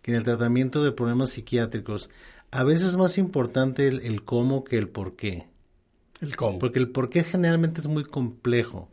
que 0.02 0.11
en 0.11 0.19
el 0.19 0.25
tratamiento 0.25 0.85
de 0.85 0.92
problemas 0.92 1.30
psiquiátricos, 1.30 2.11
a 2.50 2.64
veces 2.64 2.88
es 2.88 2.97
más 2.97 3.16
importante 3.16 3.88
el, 3.88 4.00
el 4.00 4.23
cómo 4.25 4.64
que 4.64 4.76
el 4.76 4.88
por 4.88 5.16
qué. 5.16 5.47
El 6.21 6.37
cómo. 6.37 6.59
Porque 6.59 6.78
el 6.78 6.90
por 6.90 7.09
qué 7.09 7.25
generalmente 7.25 7.80
es 7.80 7.87
muy 7.87 8.04
complejo. 8.04 8.88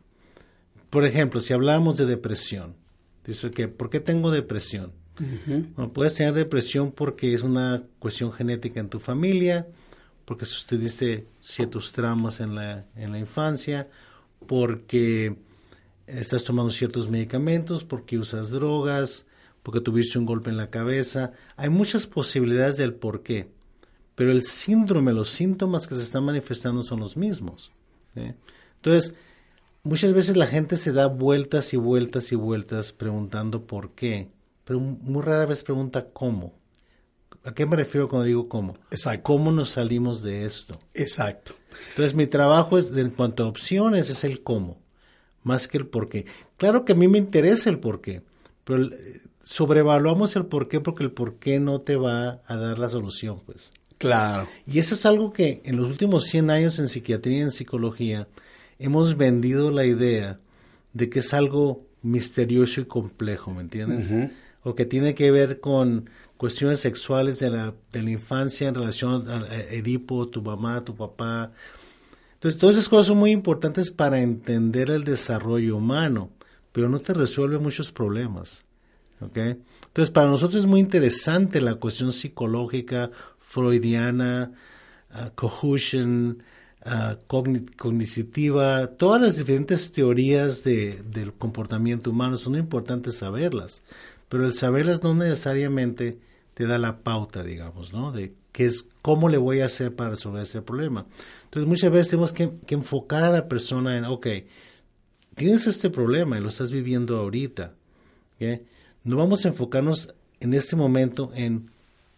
Por 0.88 1.04
ejemplo, 1.04 1.42
si 1.42 1.52
hablamos 1.52 1.98
de 1.98 2.06
depresión, 2.06 2.74
Dice 3.28 3.50
que, 3.50 3.68
¿por 3.68 3.90
qué 3.90 4.00
tengo 4.00 4.30
depresión? 4.30 4.90
puedes 5.92 6.14
tener 6.14 6.32
depresión 6.32 6.92
porque 6.92 7.34
es 7.34 7.42
una 7.42 7.82
cuestión 7.98 8.32
genética 8.32 8.80
en 8.80 8.88
tu 8.88 9.00
familia, 9.00 9.66
porque 10.24 10.46
sucediste 10.46 11.26
ciertos 11.42 11.92
traumas 11.92 12.40
en 12.40 12.54
la, 12.54 12.86
en 12.96 13.12
la 13.12 13.18
infancia, 13.18 13.90
porque 14.46 15.36
estás 16.06 16.42
tomando 16.42 16.70
ciertos 16.70 17.10
medicamentos, 17.10 17.84
porque 17.84 18.18
usas 18.18 18.48
drogas, 18.48 19.26
porque 19.62 19.82
tuviste 19.82 20.18
un 20.18 20.24
golpe 20.24 20.48
en 20.48 20.56
la 20.56 20.70
cabeza. 20.70 21.32
Hay 21.56 21.68
muchas 21.68 22.06
posibilidades 22.06 22.78
del 22.78 22.94
por 22.94 23.22
qué, 23.22 23.50
pero 24.14 24.32
el 24.32 24.42
síndrome, 24.42 25.12
los 25.12 25.28
síntomas 25.28 25.86
que 25.86 25.96
se 25.96 26.02
están 26.02 26.24
manifestando 26.24 26.82
son 26.82 27.00
los 27.00 27.14
mismos. 27.18 27.72
Entonces, 28.14 29.14
muchas 29.88 30.12
veces 30.12 30.36
la 30.36 30.46
gente 30.46 30.76
se 30.76 30.92
da 30.92 31.06
vueltas 31.06 31.72
y 31.72 31.78
vueltas 31.78 32.30
y 32.32 32.36
vueltas 32.36 32.92
preguntando 32.92 33.66
por 33.66 33.92
qué, 33.92 34.28
pero 34.64 34.78
muy 34.78 35.22
rara 35.22 35.46
vez 35.46 35.64
pregunta 35.64 36.10
cómo. 36.12 36.52
¿A 37.44 37.54
qué 37.54 37.64
me 37.64 37.76
refiero 37.76 38.08
cuando 38.08 38.26
digo 38.26 38.48
cómo? 38.48 38.74
Exacto. 38.90 39.22
¿Cómo 39.22 39.50
nos 39.50 39.70
salimos 39.70 40.22
de 40.22 40.44
esto? 40.44 40.78
Exacto. 40.92 41.54
Entonces 41.90 42.14
mi 42.14 42.26
trabajo 42.26 42.76
es, 42.76 42.94
en 42.94 43.08
cuanto 43.10 43.44
a 43.44 43.46
opciones, 43.46 44.10
es 44.10 44.24
el 44.24 44.42
cómo, 44.42 44.78
más 45.42 45.68
que 45.68 45.78
el 45.78 45.86
por 45.86 46.10
qué. 46.10 46.26
Claro 46.58 46.84
que 46.84 46.92
a 46.92 46.96
mí 46.96 47.08
me 47.08 47.16
interesa 47.16 47.70
el 47.70 47.78
por 47.78 48.02
qué, 48.02 48.22
pero 48.64 48.90
sobrevaluamos 49.40 50.36
el 50.36 50.44
por 50.44 50.68
qué 50.68 50.80
porque 50.80 51.04
el 51.04 51.12
por 51.12 51.36
qué 51.36 51.60
no 51.60 51.78
te 51.78 51.96
va 51.96 52.42
a 52.44 52.56
dar 52.56 52.78
la 52.78 52.90
solución, 52.90 53.40
pues. 53.46 53.72
Claro. 53.96 54.46
Y 54.66 54.78
eso 54.78 54.94
es 54.94 55.06
algo 55.06 55.32
que 55.32 55.62
en 55.64 55.76
los 55.76 55.88
últimos 55.88 56.24
100 56.24 56.50
años 56.50 56.78
en 56.78 56.88
psiquiatría 56.88 57.38
y 57.38 57.42
en 57.42 57.50
psicología 57.50 58.28
hemos 58.78 59.16
vendido 59.16 59.70
la 59.70 59.84
idea 59.84 60.40
de 60.92 61.08
que 61.08 61.20
es 61.20 61.34
algo 61.34 61.86
misterioso 62.02 62.80
y 62.80 62.86
complejo, 62.86 63.52
¿me 63.52 63.62
entiendes? 63.62 64.12
O 64.62 64.74
que 64.74 64.86
tiene 64.86 65.14
que 65.14 65.30
ver 65.30 65.60
con 65.60 66.10
cuestiones 66.36 66.80
sexuales 66.80 67.38
de 67.38 67.50
la, 67.50 67.74
de 67.92 68.02
la 68.02 68.10
infancia 68.10 68.68
en 68.68 68.74
relación 68.74 69.28
a 69.28 69.54
Edipo, 69.70 70.28
tu 70.28 70.42
mamá, 70.42 70.82
tu 70.84 70.94
papá. 70.94 71.52
Entonces, 72.34 72.58
todas 72.58 72.76
esas 72.76 72.88
cosas 72.88 73.06
son 73.06 73.18
muy 73.18 73.32
importantes 73.32 73.90
para 73.90 74.20
entender 74.20 74.90
el 74.90 75.04
desarrollo 75.04 75.76
humano, 75.76 76.30
pero 76.72 76.88
no 76.88 77.00
te 77.00 77.12
resuelve 77.14 77.58
muchos 77.58 77.90
problemas. 77.90 78.64
¿okay? 79.20 79.58
Entonces, 79.86 80.10
para 80.10 80.28
nosotros 80.28 80.62
es 80.62 80.66
muy 80.66 80.80
interesante 80.80 81.60
la 81.60 81.74
cuestión 81.74 82.12
psicológica, 82.12 83.10
freudiana, 83.40 84.52
uh, 85.12 85.30
cohesion, 85.34 86.42
uh, 86.88 87.16
cognitiva, 87.26 88.86
todas 88.96 89.20
las 89.20 89.36
diferentes 89.36 89.92
teorías 89.92 90.64
de, 90.64 91.02
del 91.02 91.32
comportamiento 91.32 92.10
humano 92.10 92.36
son 92.36 92.56
importantes 92.56 93.16
saberlas, 93.16 93.82
pero 94.28 94.46
el 94.46 94.54
saberlas 94.54 95.02
no 95.02 95.14
necesariamente 95.14 96.18
te 96.54 96.66
da 96.66 96.78
la 96.78 96.98
pauta, 96.98 97.44
digamos, 97.44 97.92
¿no? 97.92 98.10
De 98.10 98.34
qué 98.52 98.66
es, 98.66 98.86
cómo 99.02 99.28
le 99.28 99.38
voy 99.38 99.60
a 99.60 99.66
hacer 99.66 99.94
para 99.94 100.10
resolver 100.10 100.42
ese 100.42 100.62
problema. 100.62 101.06
Entonces, 101.44 101.68
muchas 101.68 101.90
veces 101.92 102.08
tenemos 102.10 102.32
que, 102.32 102.50
enfocar 102.68 103.22
a 103.22 103.30
la 103.30 103.48
persona 103.48 103.96
en, 103.96 104.04
ok, 104.04 104.26
tienes 105.34 105.66
este 105.66 105.90
problema 105.90 106.36
y 106.36 106.40
lo 106.40 106.48
estás 106.48 106.70
viviendo 106.70 107.18
ahorita. 107.18 107.74
No 109.04 109.16
vamos 109.16 109.44
a 109.44 109.48
enfocarnos 109.48 110.14
en 110.40 110.54
este 110.54 110.76
momento 110.76 111.30
en 111.34 111.70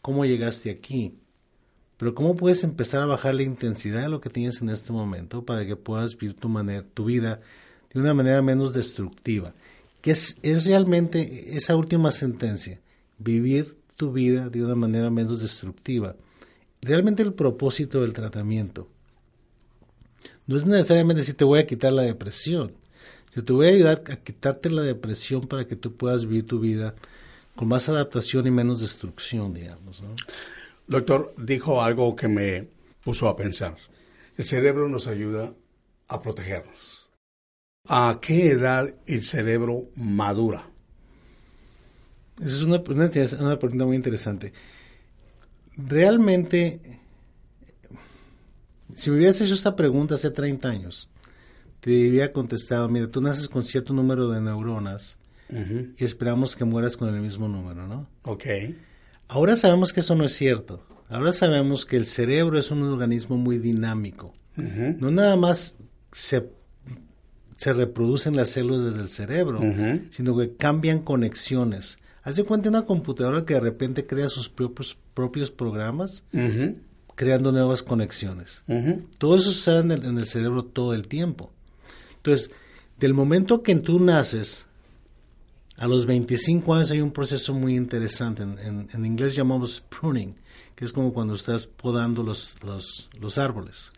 cómo 0.02 0.24
llegaste 0.24 0.70
aquí, 0.70 1.14
pero 2.00 2.14
cómo 2.14 2.34
puedes 2.34 2.64
empezar 2.64 3.02
a 3.02 3.06
bajar 3.06 3.34
la 3.34 3.42
intensidad 3.42 4.00
de 4.00 4.08
lo 4.08 4.22
que 4.22 4.30
tienes 4.30 4.62
en 4.62 4.70
este 4.70 4.90
momento 4.90 5.44
para 5.44 5.66
que 5.66 5.76
puedas 5.76 6.16
vivir 6.16 6.34
tu, 6.34 6.48
manera, 6.48 6.82
tu 6.94 7.04
vida 7.04 7.42
de 7.92 8.00
una 8.00 8.14
manera 8.14 8.40
menos 8.40 8.72
destructiva. 8.72 9.52
Que 10.00 10.12
es, 10.12 10.34
realmente 10.64 11.54
esa 11.58 11.76
última 11.76 12.10
sentencia, 12.10 12.80
vivir 13.18 13.76
tu 13.98 14.12
vida 14.12 14.48
de 14.48 14.64
una 14.64 14.74
manera 14.76 15.10
menos 15.10 15.42
destructiva. 15.42 16.16
Realmente 16.80 17.22
el 17.22 17.34
propósito 17.34 18.00
del 18.00 18.14
tratamiento 18.14 18.88
no 20.46 20.56
es 20.56 20.64
necesariamente 20.64 21.22
si 21.22 21.34
te 21.34 21.44
voy 21.44 21.58
a 21.58 21.66
quitar 21.66 21.92
la 21.92 22.04
depresión. 22.04 22.72
Yo 23.36 23.44
te 23.44 23.52
voy 23.52 23.66
a 23.66 23.70
ayudar 23.72 24.02
a 24.10 24.16
quitarte 24.16 24.70
la 24.70 24.80
depresión 24.80 25.42
para 25.46 25.66
que 25.66 25.76
tú 25.76 25.94
puedas 25.94 26.24
vivir 26.24 26.46
tu 26.46 26.60
vida 26.60 26.94
con 27.56 27.68
más 27.68 27.90
adaptación 27.90 28.46
y 28.46 28.50
menos 28.50 28.80
destrucción, 28.80 29.52
digamos. 29.52 30.02
Doctor, 30.90 31.32
dijo 31.38 31.84
algo 31.84 32.16
que 32.16 32.26
me 32.26 32.68
puso 33.04 33.28
a 33.28 33.36
pensar. 33.36 33.76
El 34.36 34.44
cerebro 34.44 34.88
nos 34.88 35.06
ayuda 35.06 35.54
a 36.08 36.20
protegernos. 36.20 37.08
¿A 37.86 38.18
qué 38.20 38.50
edad 38.50 38.92
el 39.06 39.22
cerebro 39.22 39.84
madura? 39.94 40.68
Esa 42.40 42.56
es 42.56 42.62
una, 42.62 42.82
una, 42.88 43.58
pregunta 43.60 43.84
muy 43.84 43.94
interesante. 43.94 44.52
Realmente, 45.76 46.80
si 48.92 49.10
me 49.10 49.18
hubieras 49.18 49.40
hecho 49.40 49.54
esta 49.54 49.76
pregunta 49.76 50.16
hace 50.16 50.32
30 50.32 50.68
años, 50.68 51.08
te 51.78 52.08
habría 52.08 52.32
contestado, 52.32 52.88
mira, 52.88 53.06
tú 53.06 53.20
naces 53.20 53.48
con 53.48 53.62
cierto 53.62 53.92
número 53.92 54.28
de 54.28 54.40
neuronas 54.40 55.18
y 55.48 56.04
esperamos 56.04 56.56
que 56.56 56.64
mueras 56.64 56.96
con 56.96 57.14
el 57.14 57.20
mismo 57.20 57.46
número, 57.46 57.86
¿no? 57.86 58.08
Ok. 58.24 58.46
Ahora 59.30 59.56
sabemos 59.56 59.92
que 59.92 60.00
eso 60.00 60.16
no 60.16 60.24
es 60.24 60.32
cierto. 60.34 60.84
Ahora 61.08 61.32
sabemos 61.32 61.86
que 61.86 61.96
el 61.96 62.06
cerebro 62.06 62.58
es 62.58 62.72
un 62.72 62.82
organismo 62.82 63.36
muy 63.36 63.58
dinámico. 63.58 64.34
No 64.56 65.12
nada 65.12 65.36
más 65.36 65.76
se, 66.10 66.50
se 67.56 67.72
reproducen 67.72 68.34
las 68.34 68.50
células 68.50 68.86
desde 68.86 69.02
el 69.02 69.08
cerebro, 69.08 69.60
sino 70.10 70.36
que 70.36 70.56
cambian 70.56 70.98
conexiones. 70.98 71.98
Haz 72.24 72.36
de 72.36 72.44
cuenta 72.44 72.68
una 72.68 72.86
computadora 72.86 73.44
que 73.44 73.54
de 73.54 73.60
repente 73.60 74.04
crea 74.04 74.28
sus 74.28 74.48
propios, 74.48 74.98
propios 75.14 75.52
programas, 75.52 76.24
creando 77.14 77.52
nuevas 77.52 77.84
conexiones. 77.84 78.64
Todo 79.18 79.36
eso 79.36 79.52
sucede 79.52 79.78
en 79.78 79.90
el, 79.92 80.04
en 80.06 80.18
el, 80.18 80.26
cerebro 80.26 80.64
todo 80.64 80.92
el 80.92 81.06
tiempo. 81.06 81.52
Entonces, 82.16 82.50
del 82.98 83.14
momento 83.14 83.62
que 83.62 83.76
tú 83.76 84.00
naces, 84.00 84.66
a 85.80 85.88
los 85.88 86.04
25 86.04 86.74
años 86.74 86.90
hay 86.90 87.00
un 87.00 87.10
proceso 87.10 87.54
muy 87.54 87.74
interesante. 87.74 88.42
En, 88.42 88.86
en, 88.92 89.06
inglés 89.06 89.34
llamamos 89.34 89.82
pruning, 89.88 90.36
que 90.76 90.84
es 90.84 90.92
como 90.92 91.14
cuando 91.14 91.34
estás 91.34 91.66
podando 91.66 92.22
los, 92.22 92.58
los, 92.62 93.08
los 93.18 93.38
árboles. 93.38 93.90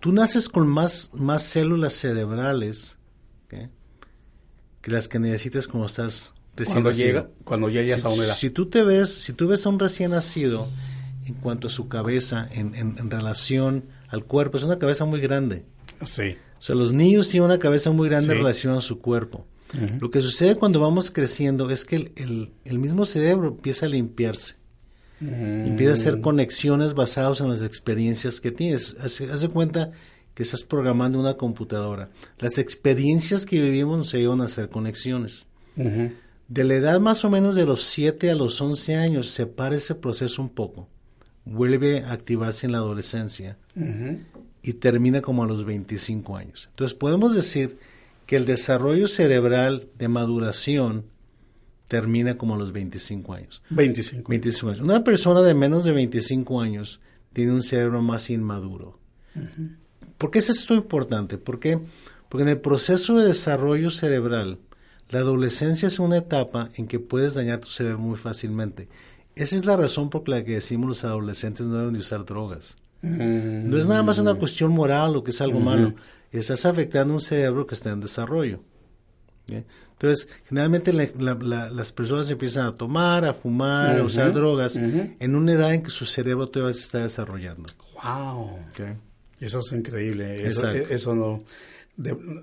Tú 0.00 0.12
naces 0.12 0.48
con 0.48 0.66
más, 0.66 1.10
más 1.12 1.42
células 1.42 1.92
cerebrales 1.92 2.96
que 3.48 4.90
las 4.90 5.06
que 5.06 5.18
necesitas 5.18 5.68
cuando 5.68 5.86
estás 5.86 6.32
cuando 6.64 6.90
llega, 6.92 7.28
cuando 7.44 7.68
llegas 7.68 8.00
si, 8.00 8.06
a 8.06 8.10
una 8.10 8.24
edad. 8.24 8.34
Si 8.34 8.48
tú 8.48 8.64
te 8.66 8.82
ves, 8.82 9.12
si 9.12 9.34
tú 9.34 9.48
ves 9.48 9.66
a 9.66 9.68
un 9.68 9.78
recién 9.78 10.12
nacido 10.12 10.66
en 11.26 11.34
cuanto 11.34 11.68
a 11.68 11.70
su 11.70 11.88
cabeza 11.88 12.48
en, 12.52 12.74
en, 12.74 13.10
relación 13.10 13.84
al 14.08 14.24
cuerpo, 14.24 14.56
es 14.56 14.64
una 14.64 14.78
cabeza 14.78 15.04
muy 15.04 15.20
grande. 15.20 15.66
Sí. 16.06 16.36
O 16.58 16.62
sea, 16.62 16.74
los 16.74 16.94
niños 16.94 17.28
tienen 17.28 17.50
una 17.50 17.58
cabeza 17.58 17.90
muy 17.90 18.08
grande 18.08 18.32
en 18.32 18.38
relación 18.38 18.74
a 18.74 18.80
su 18.80 18.98
cuerpo. 18.98 19.46
Lo 20.00 20.10
que 20.10 20.20
sucede 20.20 20.56
cuando 20.56 20.80
vamos 20.80 21.10
creciendo 21.10 21.70
es 21.70 21.84
que 21.84 21.96
el, 21.96 22.12
el, 22.16 22.52
el 22.64 22.78
mismo 22.78 23.06
cerebro 23.06 23.48
empieza 23.48 23.86
a 23.86 23.88
limpiarse. 23.88 24.56
Empieza 25.20 25.92
a 25.92 25.94
hacer 25.94 26.20
conexiones 26.20 26.94
basadas 26.94 27.40
en 27.40 27.50
las 27.50 27.62
experiencias 27.62 28.40
que 28.40 28.52
tienes. 28.52 28.96
Haz, 29.00 29.40
de 29.40 29.48
cuenta 29.48 29.90
que 30.34 30.42
estás 30.42 30.62
programando 30.62 31.20
una 31.20 31.34
computadora. 31.34 32.08
Las 32.38 32.56
experiencias 32.56 33.44
que 33.44 33.60
vivimos 33.60 33.98
nos 33.98 34.12
llevan 34.12 34.40
a 34.40 34.44
hacer 34.44 34.70
conexiones. 34.70 35.46
De 35.76 36.64
la 36.64 36.74
edad 36.74 37.00
más 37.00 37.24
o 37.24 37.30
menos 37.30 37.54
de 37.54 37.66
los 37.66 37.82
7 37.84 38.30
a 38.30 38.34
los 38.34 38.60
11 38.60 38.96
años 38.96 39.28
se 39.30 39.46
para 39.46 39.76
ese 39.76 39.94
proceso 39.94 40.40
un 40.40 40.48
poco. 40.48 40.88
Vuelve 41.44 42.02
a 42.02 42.12
activarse 42.12 42.66
en 42.66 42.72
la 42.72 42.78
adolescencia 42.78 43.58
y 44.62 44.72
termina 44.74 45.20
como 45.20 45.42
a 45.42 45.46
los 45.46 45.64
25 45.66 46.36
años. 46.36 46.68
Entonces 46.70 46.96
podemos 46.96 47.34
decir 47.34 47.78
que 48.30 48.36
el 48.36 48.46
desarrollo 48.46 49.08
cerebral 49.08 49.88
de 49.98 50.06
maduración 50.06 51.06
termina 51.88 52.38
como 52.38 52.54
a 52.54 52.58
los 52.58 52.70
25 52.70 53.34
años. 53.34 53.60
25. 53.70 54.28
25 54.28 54.70
años. 54.70 54.82
Una 54.82 55.02
persona 55.02 55.40
de 55.40 55.52
menos 55.52 55.82
de 55.82 55.90
25 55.90 56.60
años 56.60 57.00
tiene 57.32 57.50
un 57.50 57.64
cerebro 57.64 58.02
más 58.02 58.30
inmaduro. 58.30 59.00
¿Por 60.16 60.30
qué 60.30 60.38
es 60.38 60.48
esto 60.48 60.74
importante? 60.74 61.38
¿Por 61.38 61.58
qué? 61.58 61.80
Porque 62.28 62.44
en 62.44 62.50
el 62.50 62.60
proceso 62.60 63.18
de 63.18 63.26
desarrollo 63.26 63.90
cerebral, 63.90 64.60
la 65.08 65.18
adolescencia 65.18 65.88
es 65.88 65.98
una 65.98 66.18
etapa 66.18 66.70
en 66.76 66.86
que 66.86 67.00
puedes 67.00 67.34
dañar 67.34 67.58
tu 67.58 67.66
cerebro 67.66 67.98
muy 67.98 68.16
fácilmente. 68.16 68.88
Esa 69.34 69.56
es 69.56 69.64
la 69.64 69.76
razón 69.76 70.08
por 70.08 70.28
la 70.28 70.44
que 70.44 70.52
decimos 70.52 70.88
los 70.88 71.02
adolescentes 71.02 71.66
no 71.66 71.78
deben 71.78 71.94
de 71.94 71.98
usar 71.98 72.24
drogas. 72.24 72.76
No 73.02 73.76
es 73.76 73.86
nada 73.86 74.02
más 74.02 74.18
una 74.18 74.34
cuestión 74.34 74.72
moral 74.72 75.16
o 75.16 75.24
que 75.24 75.30
es 75.30 75.40
algo 75.40 75.60
malo. 75.60 75.94
Estás 76.30 76.66
afectando 76.66 77.14
un 77.14 77.20
cerebro 77.20 77.66
que 77.66 77.74
está 77.74 77.90
en 77.90 78.00
desarrollo. 78.00 78.60
Entonces, 79.92 80.28
generalmente 80.44 80.92
las 80.92 81.92
personas 81.92 82.30
empiezan 82.30 82.66
a 82.66 82.76
tomar, 82.76 83.24
a 83.24 83.34
fumar, 83.34 83.98
a 83.98 84.04
usar 84.04 84.32
drogas 84.32 84.76
en 84.76 85.34
una 85.34 85.52
edad 85.52 85.74
en 85.74 85.82
que 85.82 85.90
su 85.90 86.04
cerebro 86.04 86.48
todavía 86.48 86.74
se 86.74 86.82
está 86.82 86.98
desarrollando. 86.98 87.68
¡Wow! 88.02 88.58
Eso 89.40 89.58
es 89.60 89.72
increíble. 89.72 90.46
Eso, 90.46 91.14
no, 91.14 91.42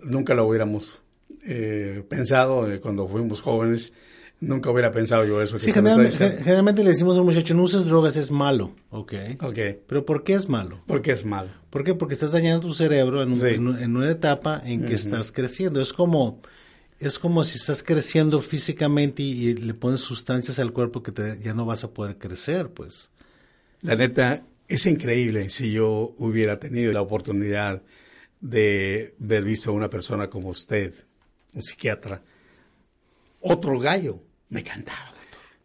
nunca 0.04 0.34
lo 0.34 0.48
hubiéramos 0.48 1.02
eh, 1.44 2.04
pensado 2.08 2.72
eh, 2.72 2.80
cuando 2.80 3.08
fuimos 3.08 3.42
jóvenes 3.42 3.94
Nunca 4.40 4.70
hubiera 4.70 4.92
pensado 4.92 5.26
yo 5.26 5.42
eso. 5.42 5.58
Sí, 5.58 5.72
generalmente, 5.72 6.38
generalmente, 6.44 6.84
le 6.84 6.90
decimos 6.90 7.18
a 7.18 7.22
un 7.22 7.26
muchacho, 7.26 7.56
no 7.56 7.64
uses 7.64 7.86
drogas, 7.86 8.18
es 8.18 8.30
malo. 8.30 8.72
Ok. 8.92 9.14
Ok. 9.42 9.58
Pero 9.88 10.06
¿por 10.06 10.24
qué 10.24 10.34
es 10.34 10.48
malo? 10.48 10.80
Porque 10.86 11.12
es 11.12 11.26
malo. 11.26 11.50
¿Por 11.72 11.84
qué? 11.84 11.96
Porque 11.96 12.14
estás 12.14 12.34
dañando 12.34 12.68
tu 12.68 12.74
cerebro 12.74 13.24
en, 13.24 13.96
una 13.96 14.12
etapa 14.12 14.62
en 14.64 14.86
que 14.86 14.94
estás 14.94 15.32
creciendo. 15.32 15.82
Es 15.82 15.92
como, 15.92 16.40
es 17.00 17.18
como 17.18 17.44
si 17.44 17.58
estás 17.58 17.82
creciendo 17.82 18.40
físicamente 18.42 19.24
y, 19.24 19.56
le 19.56 19.74
pones 19.74 20.02
sustancias 20.02 20.60
al 20.60 20.72
cuerpo 20.72 21.02
que 21.02 21.12
te, 21.12 21.40
ya 21.42 21.56
no 21.56 21.66
vas 21.66 21.84
a 21.84 21.90
poder 21.90 22.20
crecer, 22.20 22.70
pues. 22.70 23.10
La 23.82 23.96
neta, 23.96 24.44
es 24.68 24.86
increíble 24.86 25.50
si 25.50 25.72
yo 25.72 26.14
hubiera 26.18 26.60
tenido 26.60 26.94
la 26.94 27.02
oportunidad 27.02 27.82
de 28.40 29.16
ver 29.18 29.44
visto 29.44 29.72
a 29.72 29.74
una 29.74 29.90
persona 29.90 30.30
como 30.30 30.50
usted, 30.50 30.94
un 31.54 31.64
psiquiatra, 31.64 32.22
otro 33.42 33.80
gallo, 33.80 34.22
me 34.50 34.62
encantaba. 34.62 35.18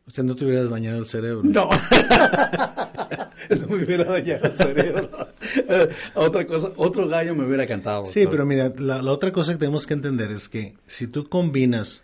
Usted 0.06 0.24
no 0.24 0.34
te 0.34 0.44
hubieras 0.44 0.68
dañado 0.70 0.98
el 0.98 1.06
cerebro. 1.06 1.42
No. 1.44 1.70
no 3.50 3.66
me 3.68 3.84
hubiera 3.84 4.04
dañado 4.04 4.46
el 4.46 4.58
cerebro. 4.58 5.28
otra 6.14 6.46
cosa, 6.46 6.72
otro 6.76 7.08
gallo 7.08 7.34
me 7.34 7.46
hubiera 7.46 7.66
cantado. 7.66 8.04
Sí, 8.06 8.26
pero 8.28 8.44
mira, 8.44 8.72
la, 8.76 9.02
otra 9.10 9.32
cosa 9.32 9.52
que 9.52 9.58
tenemos 9.58 9.86
que 9.86 9.94
entender 9.94 10.30
es 10.30 10.48
que 10.48 10.74
si 10.86 11.06
tú 11.06 11.28
combinas 11.28 12.02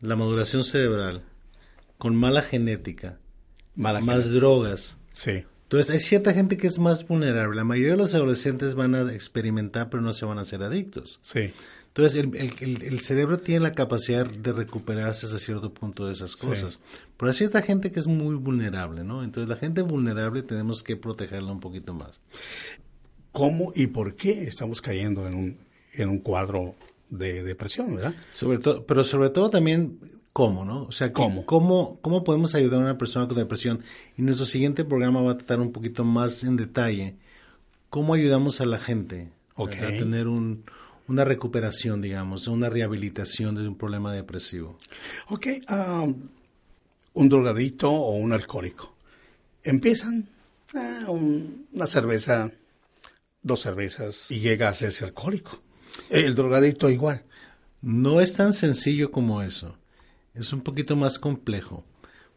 la 0.00 0.16
maduración 0.16 0.64
cerebral 0.64 1.22
con 1.98 2.16
mala 2.16 2.42
genética, 2.42 3.18
más 3.74 4.30
drogas, 4.30 4.96
sí. 5.14 5.44
entonces 5.64 5.94
hay 5.94 6.00
cierta 6.00 6.32
gente 6.32 6.56
que 6.56 6.66
es 6.66 6.78
más 6.78 7.06
vulnerable. 7.06 7.56
La 7.56 7.64
mayoría 7.64 7.92
de 7.92 7.98
los 7.98 8.14
adolescentes 8.14 8.74
van 8.74 8.94
a 8.94 9.12
experimentar, 9.12 9.90
pero 9.90 10.02
no 10.02 10.12
se 10.12 10.24
van 10.24 10.38
a 10.38 10.42
hacer 10.42 10.62
adictos. 10.62 11.18
Sí. 11.20 11.52
Entonces, 11.98 12.60
el, 12.60 12.82
el, 12.84 13.00
cerebro 13.00 13.38
tiene 13.38 13.58
la 13.58 13.72
capacidad 13.72 14.24
de 14.24 14.52
recuperarse 14.52 15.26
hasta 15.26 15.40
cierto 15.40 15.74
punto 15.74 16.06
de 16.06 16.12
esas 16.12 16.36
cosas. 16.36 16.78
Pero 17.16 17.28
así 17.28 17.42
esta 17.42 17.60
gente 17.60 17.90
que 17.90 17.98
es 17.98 18.06
muy 18.06 18.36
vulnerable, 18.36 19.02
¿no? 19.02 19.24
Entonces, 19.24 19.48
la 19.48 19.56
gente 19.56 19.82
vulnerable 19.82 20.42
tenemos 20.42 20.84
que 20.84 20.94
protegerla 20.94 21.50
un 21.50 21.58
poquito 21.58 21.94
más. 21.94 22.20
¿Cómo 23.32 23.72
y 23.74 23.88
por 23.88 24.14
qué 24.14 24.44
estamos 24.44 24.80
cayendo 24.80 25.26
en 25.26 25.34
un, 25.34 25.58
en 25.92 26.08
un 26.08 26.18
cuadro 26.20 26.76
de 27.10 27.42
depresión, 27.42 27.96
verdad? 27.96 28.14
Sobre 28.30 28.58
todo, 28.58 28.86
pero 28.86 29.02
sobre 29.02 29.30
todo 29.30 29.50
también 29.50 29.98
cómo, 30.32 30.64
¿no? 30.64 30.84
O 30.84 30.92
sea, 30.92 31.12
¿Cómo? 31.12 31.44
¿cómo, 31.46 31.98
cómo 32.00 32.22
podemos 32.22 32.54
ayudar 32.54 32.78
a 32.80 32.84
una 32.84 32.98
persona 32.98 33.26
con 33.26 33.36
depresión? 33.36 33.80
Y 34.16 34.22
nuestro 34.22 34.46
siguiente 34.46 34.84
programa 34.84 35.20
va 35.20 35.32
a 35.32 35.36
tratar 35.36 35.58
un 35.58 35.72
poquito 35.72 36.04
más 36.04 36.44
en 36.44 36.54
detalle 36.54 37.16
cómo 37.90 38.14
ayudamos 38.14 38.60
a 38.60 38.66
la 38.66 38.78
gente 38.78 39.30
a 39.56 39.66
tener 39.66 40.28
un, 40.28 40.62
una 41.08 41.24
recuperación, 41.24 42.00
digamos, 42.02 42.46
una 42.46 42.68
rehabilitación 42.68 43.54
de 43.54 43.66
un 43.66 43.76
problema 43.76 44.12
depresivo. 44.12 44.76
Ok, 45.28 45.46
um, 45.70 46.28
un 47.14 47.28
drogadito 47.28 47.90
o 47.90 48.12
un 48.12 48.32
alcohólico. 48.32 48.94
Empiezan 49.64 50.28
ah, 50.74 51.06
una 51.08 51.86
cerveza, 51.86 52.52
dos 53.42 53.60
cervezas 53.60 54.30
y 54.30 54.40
llega 54.40 54.68
a 54.68 54.70
hacerse 54.70 55.04
alcohólico. 55.04 55.62
El 56.10 56.34
drogadito 56.34 56.90
igual. 56.90 57.24
No 57.80 58.20
es 58.20 58.34
tan 58.34 58.52
sencillo 58.52 59.10
como 59.10 59.42
eso. 59.42 59.76
Es 60.34 60.52
un 60.52 60.60
poquito 60.60 60.94
más 60.94 61.18
complejo. 61.18 61.84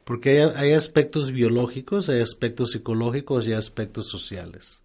Porque 0.06 0.42
hay, 0.42 0.72
aspectos 0.72 1.32
biológicos, 1.32 2.10
hay 2.10 2.22
aspectos 2.22 2.72
psicológicos 2.72 3.46
y 3.46 3.52
hay 3.52 3.58
aspectos 3.58 4.08
sociales. 4.08 4.82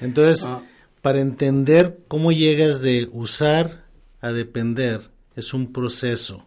Entonces, 0.00 0.44
ah 0.44 0.62
para 1.06 1.20
entender 1.20 2.00
cómo 2.08 2.32
llegas 2.32 2.80
de 2.80 3.08
usar 3.12 3.84
a 4.20 4.32
depender 4.32 5.02
es 5.36 5.54
un 5.54 5.72
proceso. 5.72 6.44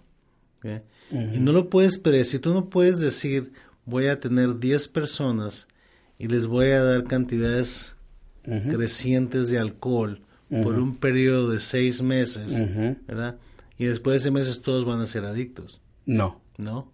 Y 1.11 1.39
no 1.39 1.53
lo 1.53 1.69
puedes 1.69 1.97
predecir. 1.97 2.41
Tú 2.41 2.53
no 2.53 2.69
puedes 2.69 2.99
decir, 2.99 3.53
voy 3.85 4.07
a 4.07 4.19
tener 4.19 4.59
10 4.59 4.89
personas 4.89 5.69
y 6.17 6.27
les 6.27 6.45
voy 6.45 6.71
a 6.71 6.83
dar 6.83 7.05
cantidades 7.05 7.95
crecientes 8.43 9.47
de 9.47 9.59
alcohol 9.59 10.23
por 10.49 10.77
un 10.77 10.97
periodo 10.97 11.51
de 11.51 11.61
seis 11.61 12.01
meses, 12.01 12.61
¿verdad? 13.07 13.37
Y 13.77 13.85
después 13.85 14.15
de 14.15 14.19
seis 14.19 14.33
meses 14.33 14.61
todos 14.61 14.83
van 14.83 14.99
a 14.99 15.05
ser 15.05 15.23
adictos. 15.23 15.79
No. 16.05 16.41
No. 16.57 16.91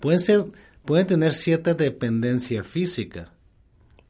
Pueden 0.00 0.18
ser, 0.18 0.44
pueden 0.84 1.06
tener 1.06 1.34
cierta 1.34 1.74
dependencia 1.74 2.64
física. 2.64 3.32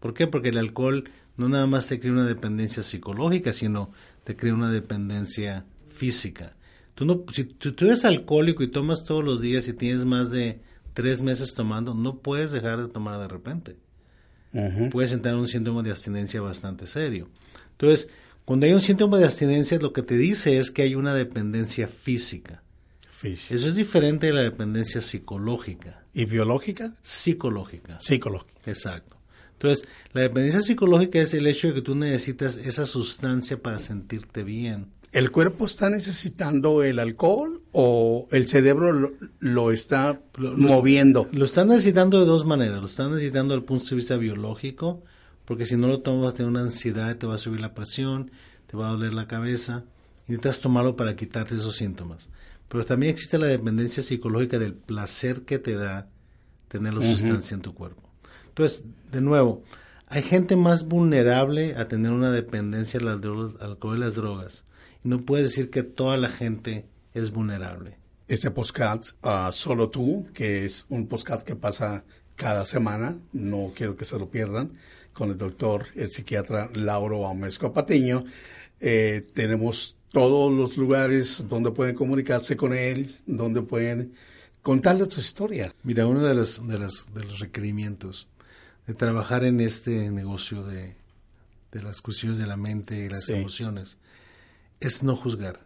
¿Por 0.00 0.14
qué? 0.14 0.26
Porque 0.26 0.48
el 0.48 0.56
alcohol 0.56 1.04
no 1.38 1.48
nada 1.48 1.66
más 1.66 1.86
te 1.86 1.98
crea 1.98 2.12
una 2.12 2.26
dependencia 2.26 2.82
psicológica, 2.82 3.52
sino 3.52 3.92
te 4.24 4.36
crea 4.36 4.52
una 4.52 4.70
dependencia 4.70 5.64
física. 5.88 6.54
Tú 6.94 7.04
no, 7.04 7.24
si 7.32 7.44
tú, 7.44 7.72
eres 7.86 8.04
alcohólico 8.04 8.64
y 8.64 8.70
tomas 8.70 9.04
todos 9.04 9.24
los 9.24 9.40
días 9.40 9.68
y 9.68 9.72
tienes 9.72 10.04
más 10.04 10.30
de 10.30 10.60
tres 10.94 11.22
meses 11.22 11.54
tomando, 11.54 11.94
no 11.94 12.18
puedes 12.18 12.50
dejar 12.50 12.82
de 12.82 12.88
tomar 12.88 13.20
de 13.20 13.28
repente. 13.28 13.76
Puedes 14.90 15.12
entrar 15.12 15.34
en 15.34 15.40
un 15.40 15.46
síntoma 15.46 15.82
de 15.82 15.90
abstinencia 15.90 16.40
bastante 16.40 16.86
serio. 16.88 17.28
Entonces, 17.72 18.08
cuando 18.44 18.66
hay 18.66 18.72
un 18.72 18.80
síntoma 18.80 19.18
de 19.18 19.26
abstinencia, 19.26 19.78
lo 19.78 19.92
que 19.92 20.02
te 20.02 20.16
dice 20.16 20.58
es 20.58 20.72
que 20.72 20.82
hay 20.82 20.96
una 20.96 21.14
dependencia 21.14 21.86
física. 21.86 22.64
Física. 23.10 23.54
Eso 23.54 23.68
es 23.68 23.76
diferente 23.76 24.26
de 24.26 24.32
la 24.32 24.40
dependencia 24.40 25.00
psicológica. 25.00 26.02
¿Y 26.14 26.24
biológica? 26.24 26.94
Psicológica. 27.00 28.00
Psicológica. 28.00 28.58
Exacto. 28.66 29.17
Entonces, 29.58 29.88
la 30.12 30.20
dependencia 30.20 30.62
psicológica 30.62 31.20
es 31.20 31.34
el 31.34 31.46
hecho 31.48 31.68
de 31.68 31.74
que 31.74 31.82
tú 31.82 31.96
necesitas 31.96 32.56
esa 32.58 32.86
sustancia 32.86 33.60
para 33.60 33.80
sentirte 33.80 34.44
bien. 34.44 34.86
¿El 35.10 35.32
cuerpo 35.32 35.64
está 35.64 35.90
necesitando 35.90 36.84
el 36.84 37.00
alcohol 37.00 37.62
o 37.72 38.28
el 38.30 38.46
cerebro 38.46 39.10
lo, 39.40 39.72
está 39.72 40.20
moviendo? 40.36 41.28
Lo 41.32 41.46
está 41.46 41.64
necesitando 41.64 42.20
de 42.20 42.26
dos 42.26 42.46
maneras. 42.46 42.78
Lo 42.80 42.86
está 42.86 43.08
necesitando 43.08 43.54
desde 43.54 43.62
el 43.62 43.64
punto 43.64 43.86
de 43.86 43.96
vista 43.96 44.16
biológico, 44.16 45.02
porque 45.44 45.66
si 45.66 45.76
no 45.76 45.88
lo 45.88 46.02
tomas 46.02 46.22
vas 46.22 46.34
a 46.34 46.36
tener 46.36 46.50
una 46.50 46.60
ansiedad, 46.60 47.16
te 47.16 47.26
va 47.26 47.34
a 47.34 47.38
subir 47.38 47.60
la 47.60 47.74
presión, 47.74 48.30
te 48.68 48.76
va 48.76 48.88
a 48.88 48.92
doler 48.92 49.14
la 49.14 49.26
cabeza. 49.26 49.84
Y 50.28 50.32
necesitas 50.32 50.60
tomarlo 50.60 50.94
para 50.94 51.16
quitarte 51.16 51.54
esos 51.54 51.74
síntomas. 51.74 52.28
Pero 52.68 52.84
también 52.84 53.12
existe 53.12 53.38
la 53.38 53.46
dependencia 53.46 54.02
psicológica 54.04 54.58
del 54.58 54.74
placer 54.74 55.42
que 55.42 55.58
te 55.58 55.74
da 55.74 56.06
tener 56.68 56.94
la 56.94 57.02
sustancia 57.02 57.54
en 57.54 57.62
tu 57.62 57.74
cuerpo. 57.74 58.07
Entonces, 58.58 58.84
de 59.12 59.20
nuevo, 59.20 59.62
hay 60.08 60.20
gente 60.20 60.56
más 60.56 60.88
vulnerable 60.88 61.76
a 61.76 61.86
tener 61.86 62.10
una 62.10 62.32
dependencia 62.32 62.98
al 62.98 63.06
alcohol 63.60 63.96
y 63.96 64.00
las 64.00 64.16
drogas. 64.16 64.64
Y 65.04 65.08
no 65.08 65.20
puedes 65.20 65.50
decir 65.50 65.70
que 65.70 65.84
toda 65.84 66.16
la 66.16 66.28
gente 66.28 66.84
es 67.14 67.30
vulnerable. 67.30 67.98
Este 68.26 68.50
podcast, 68.50 69.12
uh, 69.24 69.52
Solo 69.52 69.90
tú, 69.90 70.26
que 70.34 70.64
es 70.64 70.86
un 70.88 71.06
podcast 71.06 71.46
que 71.46 71.54
pasa 71.54 72.02
cada 72.34 72.66
semana, 72.66 73.16
no 73.32 73.70
quiero 73.76 73.94
que 73.94 74.04
se 74.04 74.18
lo 74.18 74.28
pierdan, 74.28 74.72
con 75.12 75.30
el 75.30 75.38
doctor, 75.38 75.86
el 75.94 76.10
psiquiatra 76.10 76.68
Lauro 76.74 77.28
Amesco 77.28 77.72
Patiño. 77.72 78.24
Eh, 78.80 79.24
tenemos 79.34 79.94
todos 80.10 80.52
los 80.52 80.76
lugares 80.76 81.46
donde 81.48 81.70
pueden 81.70 81.94
comunicarse 81.94 82.56
con 82.56 82.74
él, 82.74 83.20
donde 83.24 83.62
pueden 83.62 84.14
contarle 84.62 85.06
tu 85.06 85.20
historia. 85.20 85.72
Mira, 85.84 86.08
uno 86.08 86.24
de 86.24 86.34
los, 86.34 86.66
de 86.66 86.76
los 87.22 87.38
requerimientos 87.38 88.26
de 88.88 88.94
trabajar 88.94 89.44
en 89.44 89.60
este 89.60 90.10
negocio 90.10 90.64
de, 90.64 90.96
las 91.72 92.00
cuestiones 92.00 92.38
de 92.38 92.46
la 92.46 92.56
mente 92.56 93.04
y 93.04 93.08
las 93.10 93.28
emociones 93.28 93.98
es 94.80 95.02
no 95.02 95.14
juzgar. 95.14 95.60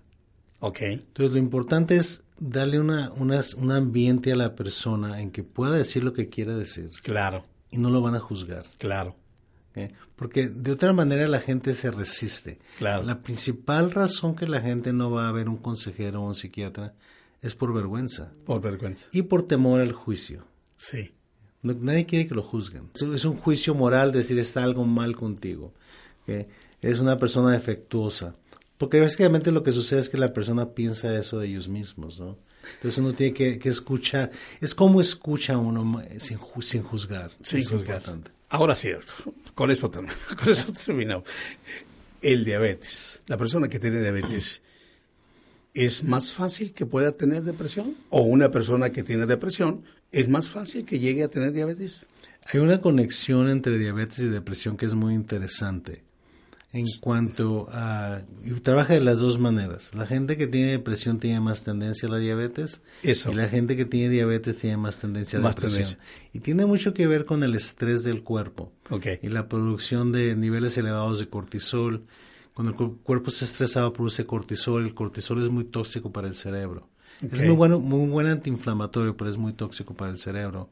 Ok. 0.59 0.81
Entonces 0.81 1.33
lo 1.33 1.39
importante 1.39 1.97
es 1.97 2.25
darle 2.39 2.81
una, 2.81 3.13
un 3.13 3.73
ambiente 3.73 4.33
a 4.33 4.37
la 4.37 4.57
persona 4.57 5.23
en 5.23 5.31
que 5.31 5.45
pueda 5.45 5.73
decir 5.73 6.03
lo 6.03 6.13
que 6.13 6.29
quiera 6.29 6.57
decir. 6.57 6.91
Claro. 7.05 7.45
Y 7.71 7.79
no 7.79 7.91
lo 7.91 8.03
van 8.03 8.17
a 8.17 8.21
juzgar. 8.21 8.67
Claro. 8.79 9.17
Porque 10.17 10.49
de 10.49 10.73
otra 10.73 10.93
manera 10.93 11.27
la 11.29 11.41
gente 11.41 11.75
se 11.75 11.93
resiste. 11.93 12.59
Claro. 12.77 13.05
La 13.05 13.23
principal 13.23 13.93
razón 13.93 14.35
que 14.35 14.49
la 14.49 14.61
gente 14.61 14.93
no 14.93 15.13
va 15.13 15.29
a 15.29 15.33
ver 15.33 15.49
un 15.49 15.59
consejero 15.59 16.23
o 16.23 16.27
un 16.27 16.35
psiquiatra 16.35 16.95
es 17.41 17.55
por 17.55 17.73
vergüenza. 17.73 18.33
Por 18.45 18.61
vergüenza. 18.61 19.07
Y 19.13 19.23
por 19.23 19.45
temor 19.45 19.81
al 19.81 19.93
juicio. 19.93 20.45
Sí 20.77 21.13
nadie 21.62 22.07
quiere 22.07 22.27
que 22.27 22.35
lo 22.35 22.42
juzguen. 22.42 22.90
Es 23.14 23.25
un 23.25 23.37
juicio 23.37 23.75
moral 23.75 24.12
decir 24.12 24.38
está 24.38 24.62
algo 24.64 24.85
mal 24.85 25.16
contigo. 25.16 25.72
que 26.27 26.48
Eres 26.81 26.98
una 26.98 27.18
persona 27.18 27.53
defectuosa. 27.53 28.35
Porque 28.77 29.01
básicamente 29.01 29.53
lo 29.53 29.62
que 29.62 29.70
sucede 29.70 30.01
es 30.01 30.09
que 30.09 30.18
la 30.18 30.33
persona 30.33 30.70
piensa 30.70 31.16
eso 31.16 31.38
de 31.38 31.46
ellos 31.46 31.68
mismos, 31.68 32.18
¿no? 32.18 32.37
Entonces 32.75 32.98
uno 32.98 33.12
tiene 33.12 33.33
que, 33.33 33.68
escuchar. 33.68 34.31
Es 34.61 34.75
como 34.75 35.01
escucha 35.01 35.57
uno 35.57 36.03
sin, 36.18 36.38
sin 36.61 36.83
juzgar. 36.83 37.31
Sin 37.40 37.64
juzgar. 37.64 38.03
Ahora 38.48 38.75
sí, 38.75 38.88
con 39.55 39.70
eso, 39.70 39.90
con 39.90 40.51
eso 40.51 40.72
terminamos. 40.72 41.29
El 42.20 42.44
diabetes. 42.44 43.22
La 43.29 43.37
persona 43.37 43.68
que 43.68 43.79
tiene 43.79 44.01
diabetes. 44.01 44.62
¿Es 45.75 46.05
más 46.05 46.33
fácil 46.33 46.75
que 46.75 46.85
pueda 46.85 47.12
tener 47.12 47.44
depresión? 47.44 47.96
¿O 48.11 48.22
una 48.22 48.51
persona 48.51 48.90
que 48.90 49.03
tiene 49.03 49.27
depresión 49.27 49.85
es 50.12 50.29
más 50.29 50.48
fácil 50.48 50.85
que 50.85 50.98
llegue 50.98 51.25
a 51.25 51.29
tener 51.29 51.53
diabetes. 51.53 52.07
Hay 52.53 52.61
una 52.61 52.81
conexión 52.81 53.48
entre 53.48 53.79
diabetes 53.79 54.18
y 54.20 54.29
depresión 54.29 54.77
que 54.77 54.87
es 54.87 54.94
muy 54.94 55.14
interesante. 55.14 56.03
en 56.75 56.87
cuanto 57.01 57.68
a... 57.70 58.22
Y 58.44 58.51
trabaja 58.61 58.94
de 58.94 59.01
las 59.01 59.20
dos 59.20 59.38
maneras. 59.38 59.94
La 59.94 60.07
gente 60.07 60.38
que 60.38 60.46
tiene 60.46 60.70
depresión 60.72 61.18
tiene 61.20 61.38
más 61.38 61.64
tendencia 61.64 62.09
a 62.09 62.12
la 62.12 62.18
diabetes. 62.18 62.81
Eso. 63.03 63.31
Y 63.31 63.35
la 63.35 63.46
gente 63.48 63.77
que 63.77 63.85
tiene 63.85 64.09
diabetes 64.09 64.57
tiene 64.57 64.79
más 64.79 64.96
tendencia 64.98 65.38
a 65.38 65.42
la 65.42 65.48
depresión. 65.51 65.72
tendencia. 65.83 65.98
Y 66.33 66.40
tiene 66.40 66.64
mucho 66.64 66.94
que 66.94 67.07
ver 67.07 67.27
con 67.27 67.42
el 67.42 67.55
estrés 67.55 68.05
del 68.05 68.22
cuerpo. 68.22 68.72
Y 69.20 69.29
la 69.29 69.48
producción 69.48 70.12
de 70.12 70.35
niveles 70.35 70.79
elevados 70.79 71.18
de 71.18 71.29
cortisol. 71.29 72.07
Cuando 72.55 72.72
el 72.72 72.77
cu- 72.79 72.98
cuerpo 73.03 73.29
está 73.31 73.44
estresado 73.44 73.92
produce 73.92 74.25
cortisol. 74.25 74.85
El 74.87 74.94
cortisol 74.94 75.42
es 75.42 75.51
muy 75.51 75.64
tóxico 75.64 76.11
para 76.11 76.27
el 76.27 76.35
cerebro. 76.35 76.88
Es 77.20 77.42
muy 77.42 77.55
bueno, 77.55 77.79
muy 77.79 78.09
buen 78.09 78.27
antiinflamatorio, 78.27 79.16
pero 79.16 79.31
es 79.31 79.37
muy 79.37 79.53
tóxico 79.53 79.94
para 79.94 80.11
el 80.11 80.18
cerebro. 80.18 80.68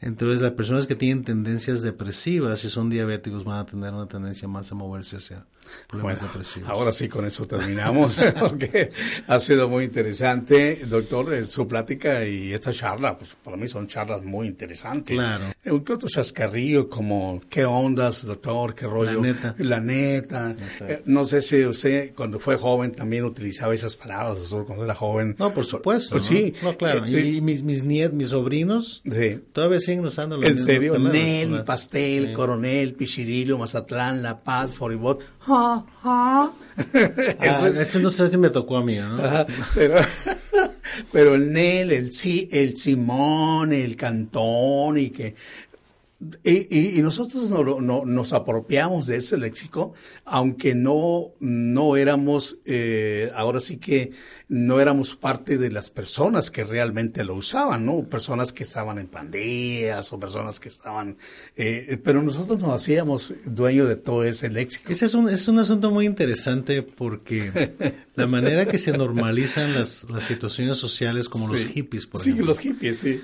Entonces, 0.00 0.40
las 0.40 0.52
personas 0.52 0.86
que 0.86 0.94
tienen 0.94 1.24
tendencias 1.24 1.82
depresivas, 1.82 2.60
si 2.60 2.68
son 2.68 2.88
diabéticos, 2.88 3.44
van 3.44 3.58
a 3.58 3.66
tener 3.66 3.92
una 3.92 4.06
tendencia 4.06 4.46
más 4.46 4.70
a 4.70 4.74
moverse 4.76 5.16
hacia 5.16 5.44
problemas 5.88 6.20
Bueno, 6.20 6.32
depresivos. 6.32 6.70
ahora 6.70 6.92
sí 6.92 7.08
con 7.08 7.26
eso 7.26 7.46
terminamos, 7.46 8.22
porque 8.40 8.90
ha 9.26 9.38
sido 9.40 9.68
muy 9.68 9.84
interesante, 9.84 10.86
doctor, 10.88 11.34
eh, 11.34 11.44
su 11.44 11.66
plática 11.68 12.24
y 12.24 12.52
esta 12.52 12.72
charla, 12.72 13.18
pues 13.18 13.34
para 13.42 13.56
mí 13.56 13.66
son 13.66 13.86
charlas 13.88 14.24
muy 14.24 14.46
interesantes. 14.46 15.16
Claro. 15.16 15.44
Eh, 15.64 15.70
Un 15.72 15.80
otro 15.90 16.08
chascarrillo 16.08 16.88
como, 16.88 17.40
¿qué 17.50 17.64
ondas, 17.64 18.24
doctor? 18.24 18.74
¿Qué 18.74 18.86
rollo? 18.86 19.20
neta. 19.20 19.54
La 19.58 19.80
neta. 19.80 20.54
Eh, 20.80 21.02
no 21.06 21.24
sé 21.24 21.42
si 21.42 21.64
usted 21.64 22.14
cuando 22.14 22.38
fue 22.38 22.56
joven 22.56 22.92
también 22.92 23.24
utilizaba 23.24 23.74
esas 23.74 23.96
palabras, 23.96 24.38
doctor, 24.38 24.64
cuando 24.66 24.84
era 24.84 24.94
joven. 24.94 25.34
No, 25.38 25.52
por 25.52 25.64
supuesto. 25.66 26.12
Pues 26.12 26.30
¿no? 26.30 26.36
sí. 26.36 26.54
No, 26.62 26.76
claro. 26.78 27.04
Eh, 27.04 27.10
y, 27.10 27.38
eh, 27.38 27.40
mis, 27.42 27.62
mis 27.62 27.82
nietos, 27.84 28.14
mis 28.14 28.28
sobrinos, 28.28 29.02
sí. 29.04 29.40
todavía 29.52 29.80
siguen 29.88 30.04
usando 30.06 30.36
los 30.36 30.44
¿En 30.44 30.50
mismos 30.52 30.66
serio? 30.66 30.92
palabras, 30.94 31.12
Nel, 31.22 31.50
¿verdad? 31.50 31.64
Pastel, 31.64 32.26
Sí. 32.28 32.32
Coronel, 32.34 32.94
Pichirillo, 32.94 33.58
Mazatlán, 33.58 34.22
La 34.22 34.36
Paz, 34.36 34.74
Foribot. 34.74 35.20
Ja, 35.40 35.84
ja. 36.02 36.52
Ah, 37.40 37.70
ese 37.80 37.98
no 38.00 38.10
sé 38.10 38.28
si 38.28 38.36
me 38.36 38.50
tocó 38.50 38.76
a 38.76 38.84
mí, 38.84 38.96
¿no? 38.96 39.22
Ajá, 39.24 39.46
pero, 39.74 39.96
pero 41.12 41.34
el 41.34 41.52
Nel, 41.52 41.90
el, 41.92 42.12
sí, 42.12 42.48
el 42.52 42.76
Simón, 42.76 43.72
el 43.72 43.96
Cantón 43.96 44.98
y 44.98 45.10
que... 45.10 45.34
Y, 46.42 46.66
y- 46.76 46.98
y 46.98 47.02
nosotros 47.02 47.48
no, 47.48 47.80
no- 47.80 48.04
nos 48.04 48.32
apropiamos 48.32 49.06
de 49.06 49.18
ese 49.18 49.38
léxico, 49.38 49.92
aunque 50.24 50.74
no, 50.74 51.28
no 51.38 51.96
éramos, 51.96 52.58
eh, 52.64 53.30
ahora 53.36 53.60
sí 53.60 53.76
que 53.76 54.10
no 54.48 54.80
éramos 54.80 55.14
parte 55.14 55.58
de 55.58 55.70
las 55.70 55.90
personas 55.90 56.50
que 56.50 56.64
realmente 56.64 57.22
lo 57.24 57.34
usaban, 57.36 57.86
¿no? 57.86 58.02
Personas 58.02 58.52
que 58.52 58.64
estaban 58.64 58.98
en 58.98 59.06
pandillas 59.06 60.12
o 60.12 60.18
personas 60.18 60.58
que 60.58 60.68
estaban, 60.68 61.18
eh, 61.56 62.00
pero 62.02 62.20
nosotros 62.20 62.60
nos 62.60 62.72
hacíamos 62.82 63.32
dueño 63.44 63.86
de 63.86 63.94
todo 63.94 64.24
ese 64.24 64.48
léxico. 64.50 64.90
Ese 64.90 65.04
es 65.04 65.14
un, 65.14 65.28
es 65.28 65.46
un 65.46 65.60
asunto 65.60 65.92
muy 65.92 66.04
interesante 66.04 66.82
porque 66.82 67.52
la 68.16 68.26
manera 68.26 68.66
que 68.66 68.78
se 68.78 68.90
normalizan 68.90 69.72
las, 69.72 70.04
las 70.10 70.24
situaciones 70.24 70.78
sociales 70.78 71.28
como 71.28 71.46
los 71.46 71.60
Sí. 71.60 71.68
hippies, 71.68 72.06
por 72.06 72.20
sí, 72.20 72.30
ejemplo. 72.30 72.46
los 72.46 72.58
hippies, 72.58 72.98
sí. 72.98 73.20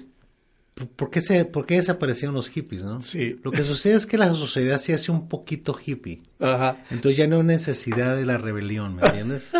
¿Por- 0.74 0.88
¿Por 0.88 1.10
qué, 1.10 1.20
se, 1.20 1.44
¿Por 1.44 1.66
qué 1.66 1.76
desaparecieron 1.76 2.34
los 2.34 2.48
hippies, 2.48 2.82
no? 2.82 3.00
Sí. 3.00 3.38
Lo 3.44 3.50
que 3.52 3.62
sucede 3.62 3.94
es 3.94 4.06
que 4.06 4.18
la 4.18 4.34
sociedad 4.34 4.78
se 4.78 4.92
hace 4.92 5.12
un 5.12 5.28
poquito 5.28 5.76
hippie. 5.84 6.22
Ajá. 6.40 6.84
Entonces 6.90 7.16
ya 7.16 7.28
no 7.28 7.36
hay 7.36 7.42
necesidad 7.44 8.16
de 8.16 8.24
la 8.26 8.38
rebelión, 8.38 8.96
¿me 8.96 9.02
entiendes? 9.06 9.52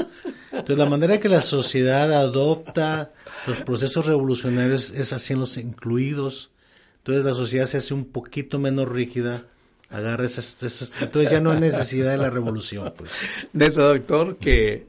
Entonces 0.51 0.79
la 0.79 0.87
manera 0.87 1.21
que 1.21 1.29
la 1.29 1.41
sociedad 1.41 2.13
adopta 2.13 3.13
los 3.47 3.59
procesos 3.59 4.07
revolucionarios 4.07 4.91
es 4.91 5.13
haciéndolos 5.13 5.57
incluidos. 5.57 6.51
Entonces 6.99 7.25
la 7.25 7.35
sociedad 7.35 7.67
se 7.67 7.77
hace 7.77 7.95
un 7.95 8.07
poquito 8.07 8.59
menos 8.59 8.89
rígida, 8.89 9.45
agarra 9.91 10.25
esas, 10.25 10.61
esas- 10.63 10.91
entonces 11.01 11.31
ya 11.31 11.41
no 11.41 11.53
hay 11.53 11.61
necesidad 11.61 12.11
de 12.11 12.19
la 12.19 12.31
revolución, 12.31 12.93
pues. 12.97 13.13
Neta, 13.53 13.83
doctor, 13.83 14.37
que 14.39 14.87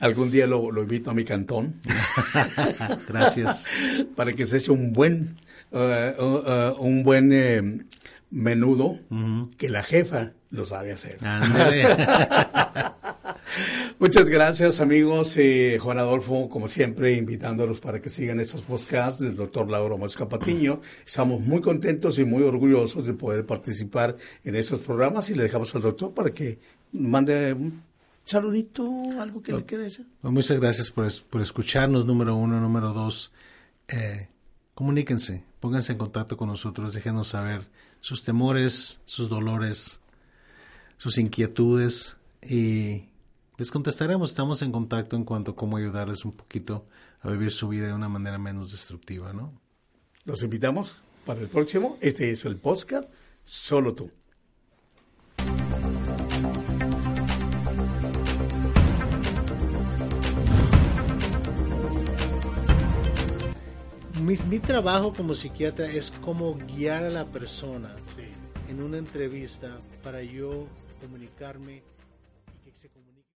algún 0.00 0.30
día 0.30 0.46
lo, 0.46 0.70
lo 0.70 0.82
invito 0.82 1.10
a 1.10 1.14
mi 1.14 1.24
cantón 1.24 1.80
Gracias. 3.08 3.64
para 4.16 4.32
que 4.32 4.46
se 4.46 4.58
eche 4.58 4.70
un 4.70 4.92
buen, 4.92 5.36
eh, 5.72 6.14
uh, 6.18 6.22
uh, 6.22 6.82
un 6.82 7.02
buen 7.02 7.30
eh, 7.32 7.84
menudo 8.30 8.98
que 9.56 9.70
la 9.70 9.82
jefa 9.82 10.32
lo 10.50 10.64
sabe 10.64 10.92
hacer. 10.92 11.18
Muchas 13.98 14.28
gracias, 14.28 14.80
amigos. 14.80 15.36
Eh, 15.36 15.78
Juan 15.80 15.98
Adolfo, 15.98 16.48
como 16.48 16.68
siempre, 16.68 17.14
invitándolos 17.14 17.80
para 17.80 18.00
que 18.00 18.08
sigan 18.08 18.38
estos 18.38 18.62
podcasts 18.62 19.20
del 19.20 19.34
doctor 19.34 19.68
Lauro 19.68 19.98
Mosca 19.98 20.28
Patiño. 20.28 20.80
Estamos 21.04 21.40
muy 21.40 21.60
contentos 21.60 22.18
y 22.18 22.24
muy 22.24 22.44
orgullosos 22.44 23.06
de 23.06 23.14
poder 23.14 23.44
participar 23.44 24.16
en 24.44 24.54
estos 24.54 24.78
programas 24.80 25.28
y 25.30 25.34
le 25.34 25.42
dejamos 25.42 25.74
al 25.74 25.82
doctor 25.82 26.14
para 26.14 26.30
que 26.30 26.60
mande 26.92 27.52
un 27.52 27.82
saludito, 28.28 28.84
algo 29.20 29.42
que 29.42 29.52
le 29.52 29.64
quede 29.64 29.84
decir. 29.84 30.06
Pues 30.20 30.32
muchas 30.32 30.60
gracias 30.60 30.90
por, 30.90 31.06
es- 31.06 31.20
por 31.20 31.40
escucharnos, 31.40 32.04
número 32.06 32.34
uno. 32.36 32.60
Número 32.60 32.92
dos, 32.92 33.32
eh, 33.88 34.28
comuníquense, 34.74 35.44
pónganse 35.60 35.92
en 35.92 35.98
contacto 35.98 36.36
con 36.36 36.48
nosotros, 36.48 36.92
déjenos 36.94 37.28
saber 37.28 37.62
sus 38.00 38.22
temores, 38.24 39.00
sus 39.04 39.28
dolores, 39.28 40.00
sus 40.98 41.18
inquietudes 41.18 42.16
y 42.42 43.04
les 43.56 43.70
contestaremos. 43.70 44.30
Estamos 44.30 44.62
en 44.62 44.70
contacto 44.72 45.16
en 45.16 45.24
cuanto 45.24 45.52
a 45.52 45.56
cómo 45.56 45.76
ayudarles 45.76 46.24
un 46.24 46.32
poquito 46.32 46.86
a 47.22 47.30
vivir 47.30 47.50
su 47.50 47.68
vida 47.68 47.86
de 47.88 47.94
una 47.94 48.08
manera 48.08 48.38
menos 48.38 48.70
destructiva, 48.70 49.32
¿no? 49.32 49.52
Los 50.24 50.42
invitamos 50.42 51.00
para 51.26 51.40
el 51.40 51.48
próximo. 51.48 51.96
Este 52.00 52.30
es 52.30 52.44
el 52.44 52.56
podcast 52.56 53.08
Solo 53.44 53.94
tú. 53.94 54.10
Mi, 64.28 64.36
mi 64.50 64.58
trabajo 64.58 65.14
como 65.14 65.32
psiquiatra 65.32 65.86
es 65.86 66.10
cómo 66.10 66.52
guiar 66.54 67.02
a 67.02 67.08
la 67.08 67.24
persona 67.24 67.88
en 68.68 68.82
una 68.82 68.98
entrevista 68.98 69.78
para 70.04 70.22
yo 70.22 70.66
comunicarme 71.00 71.82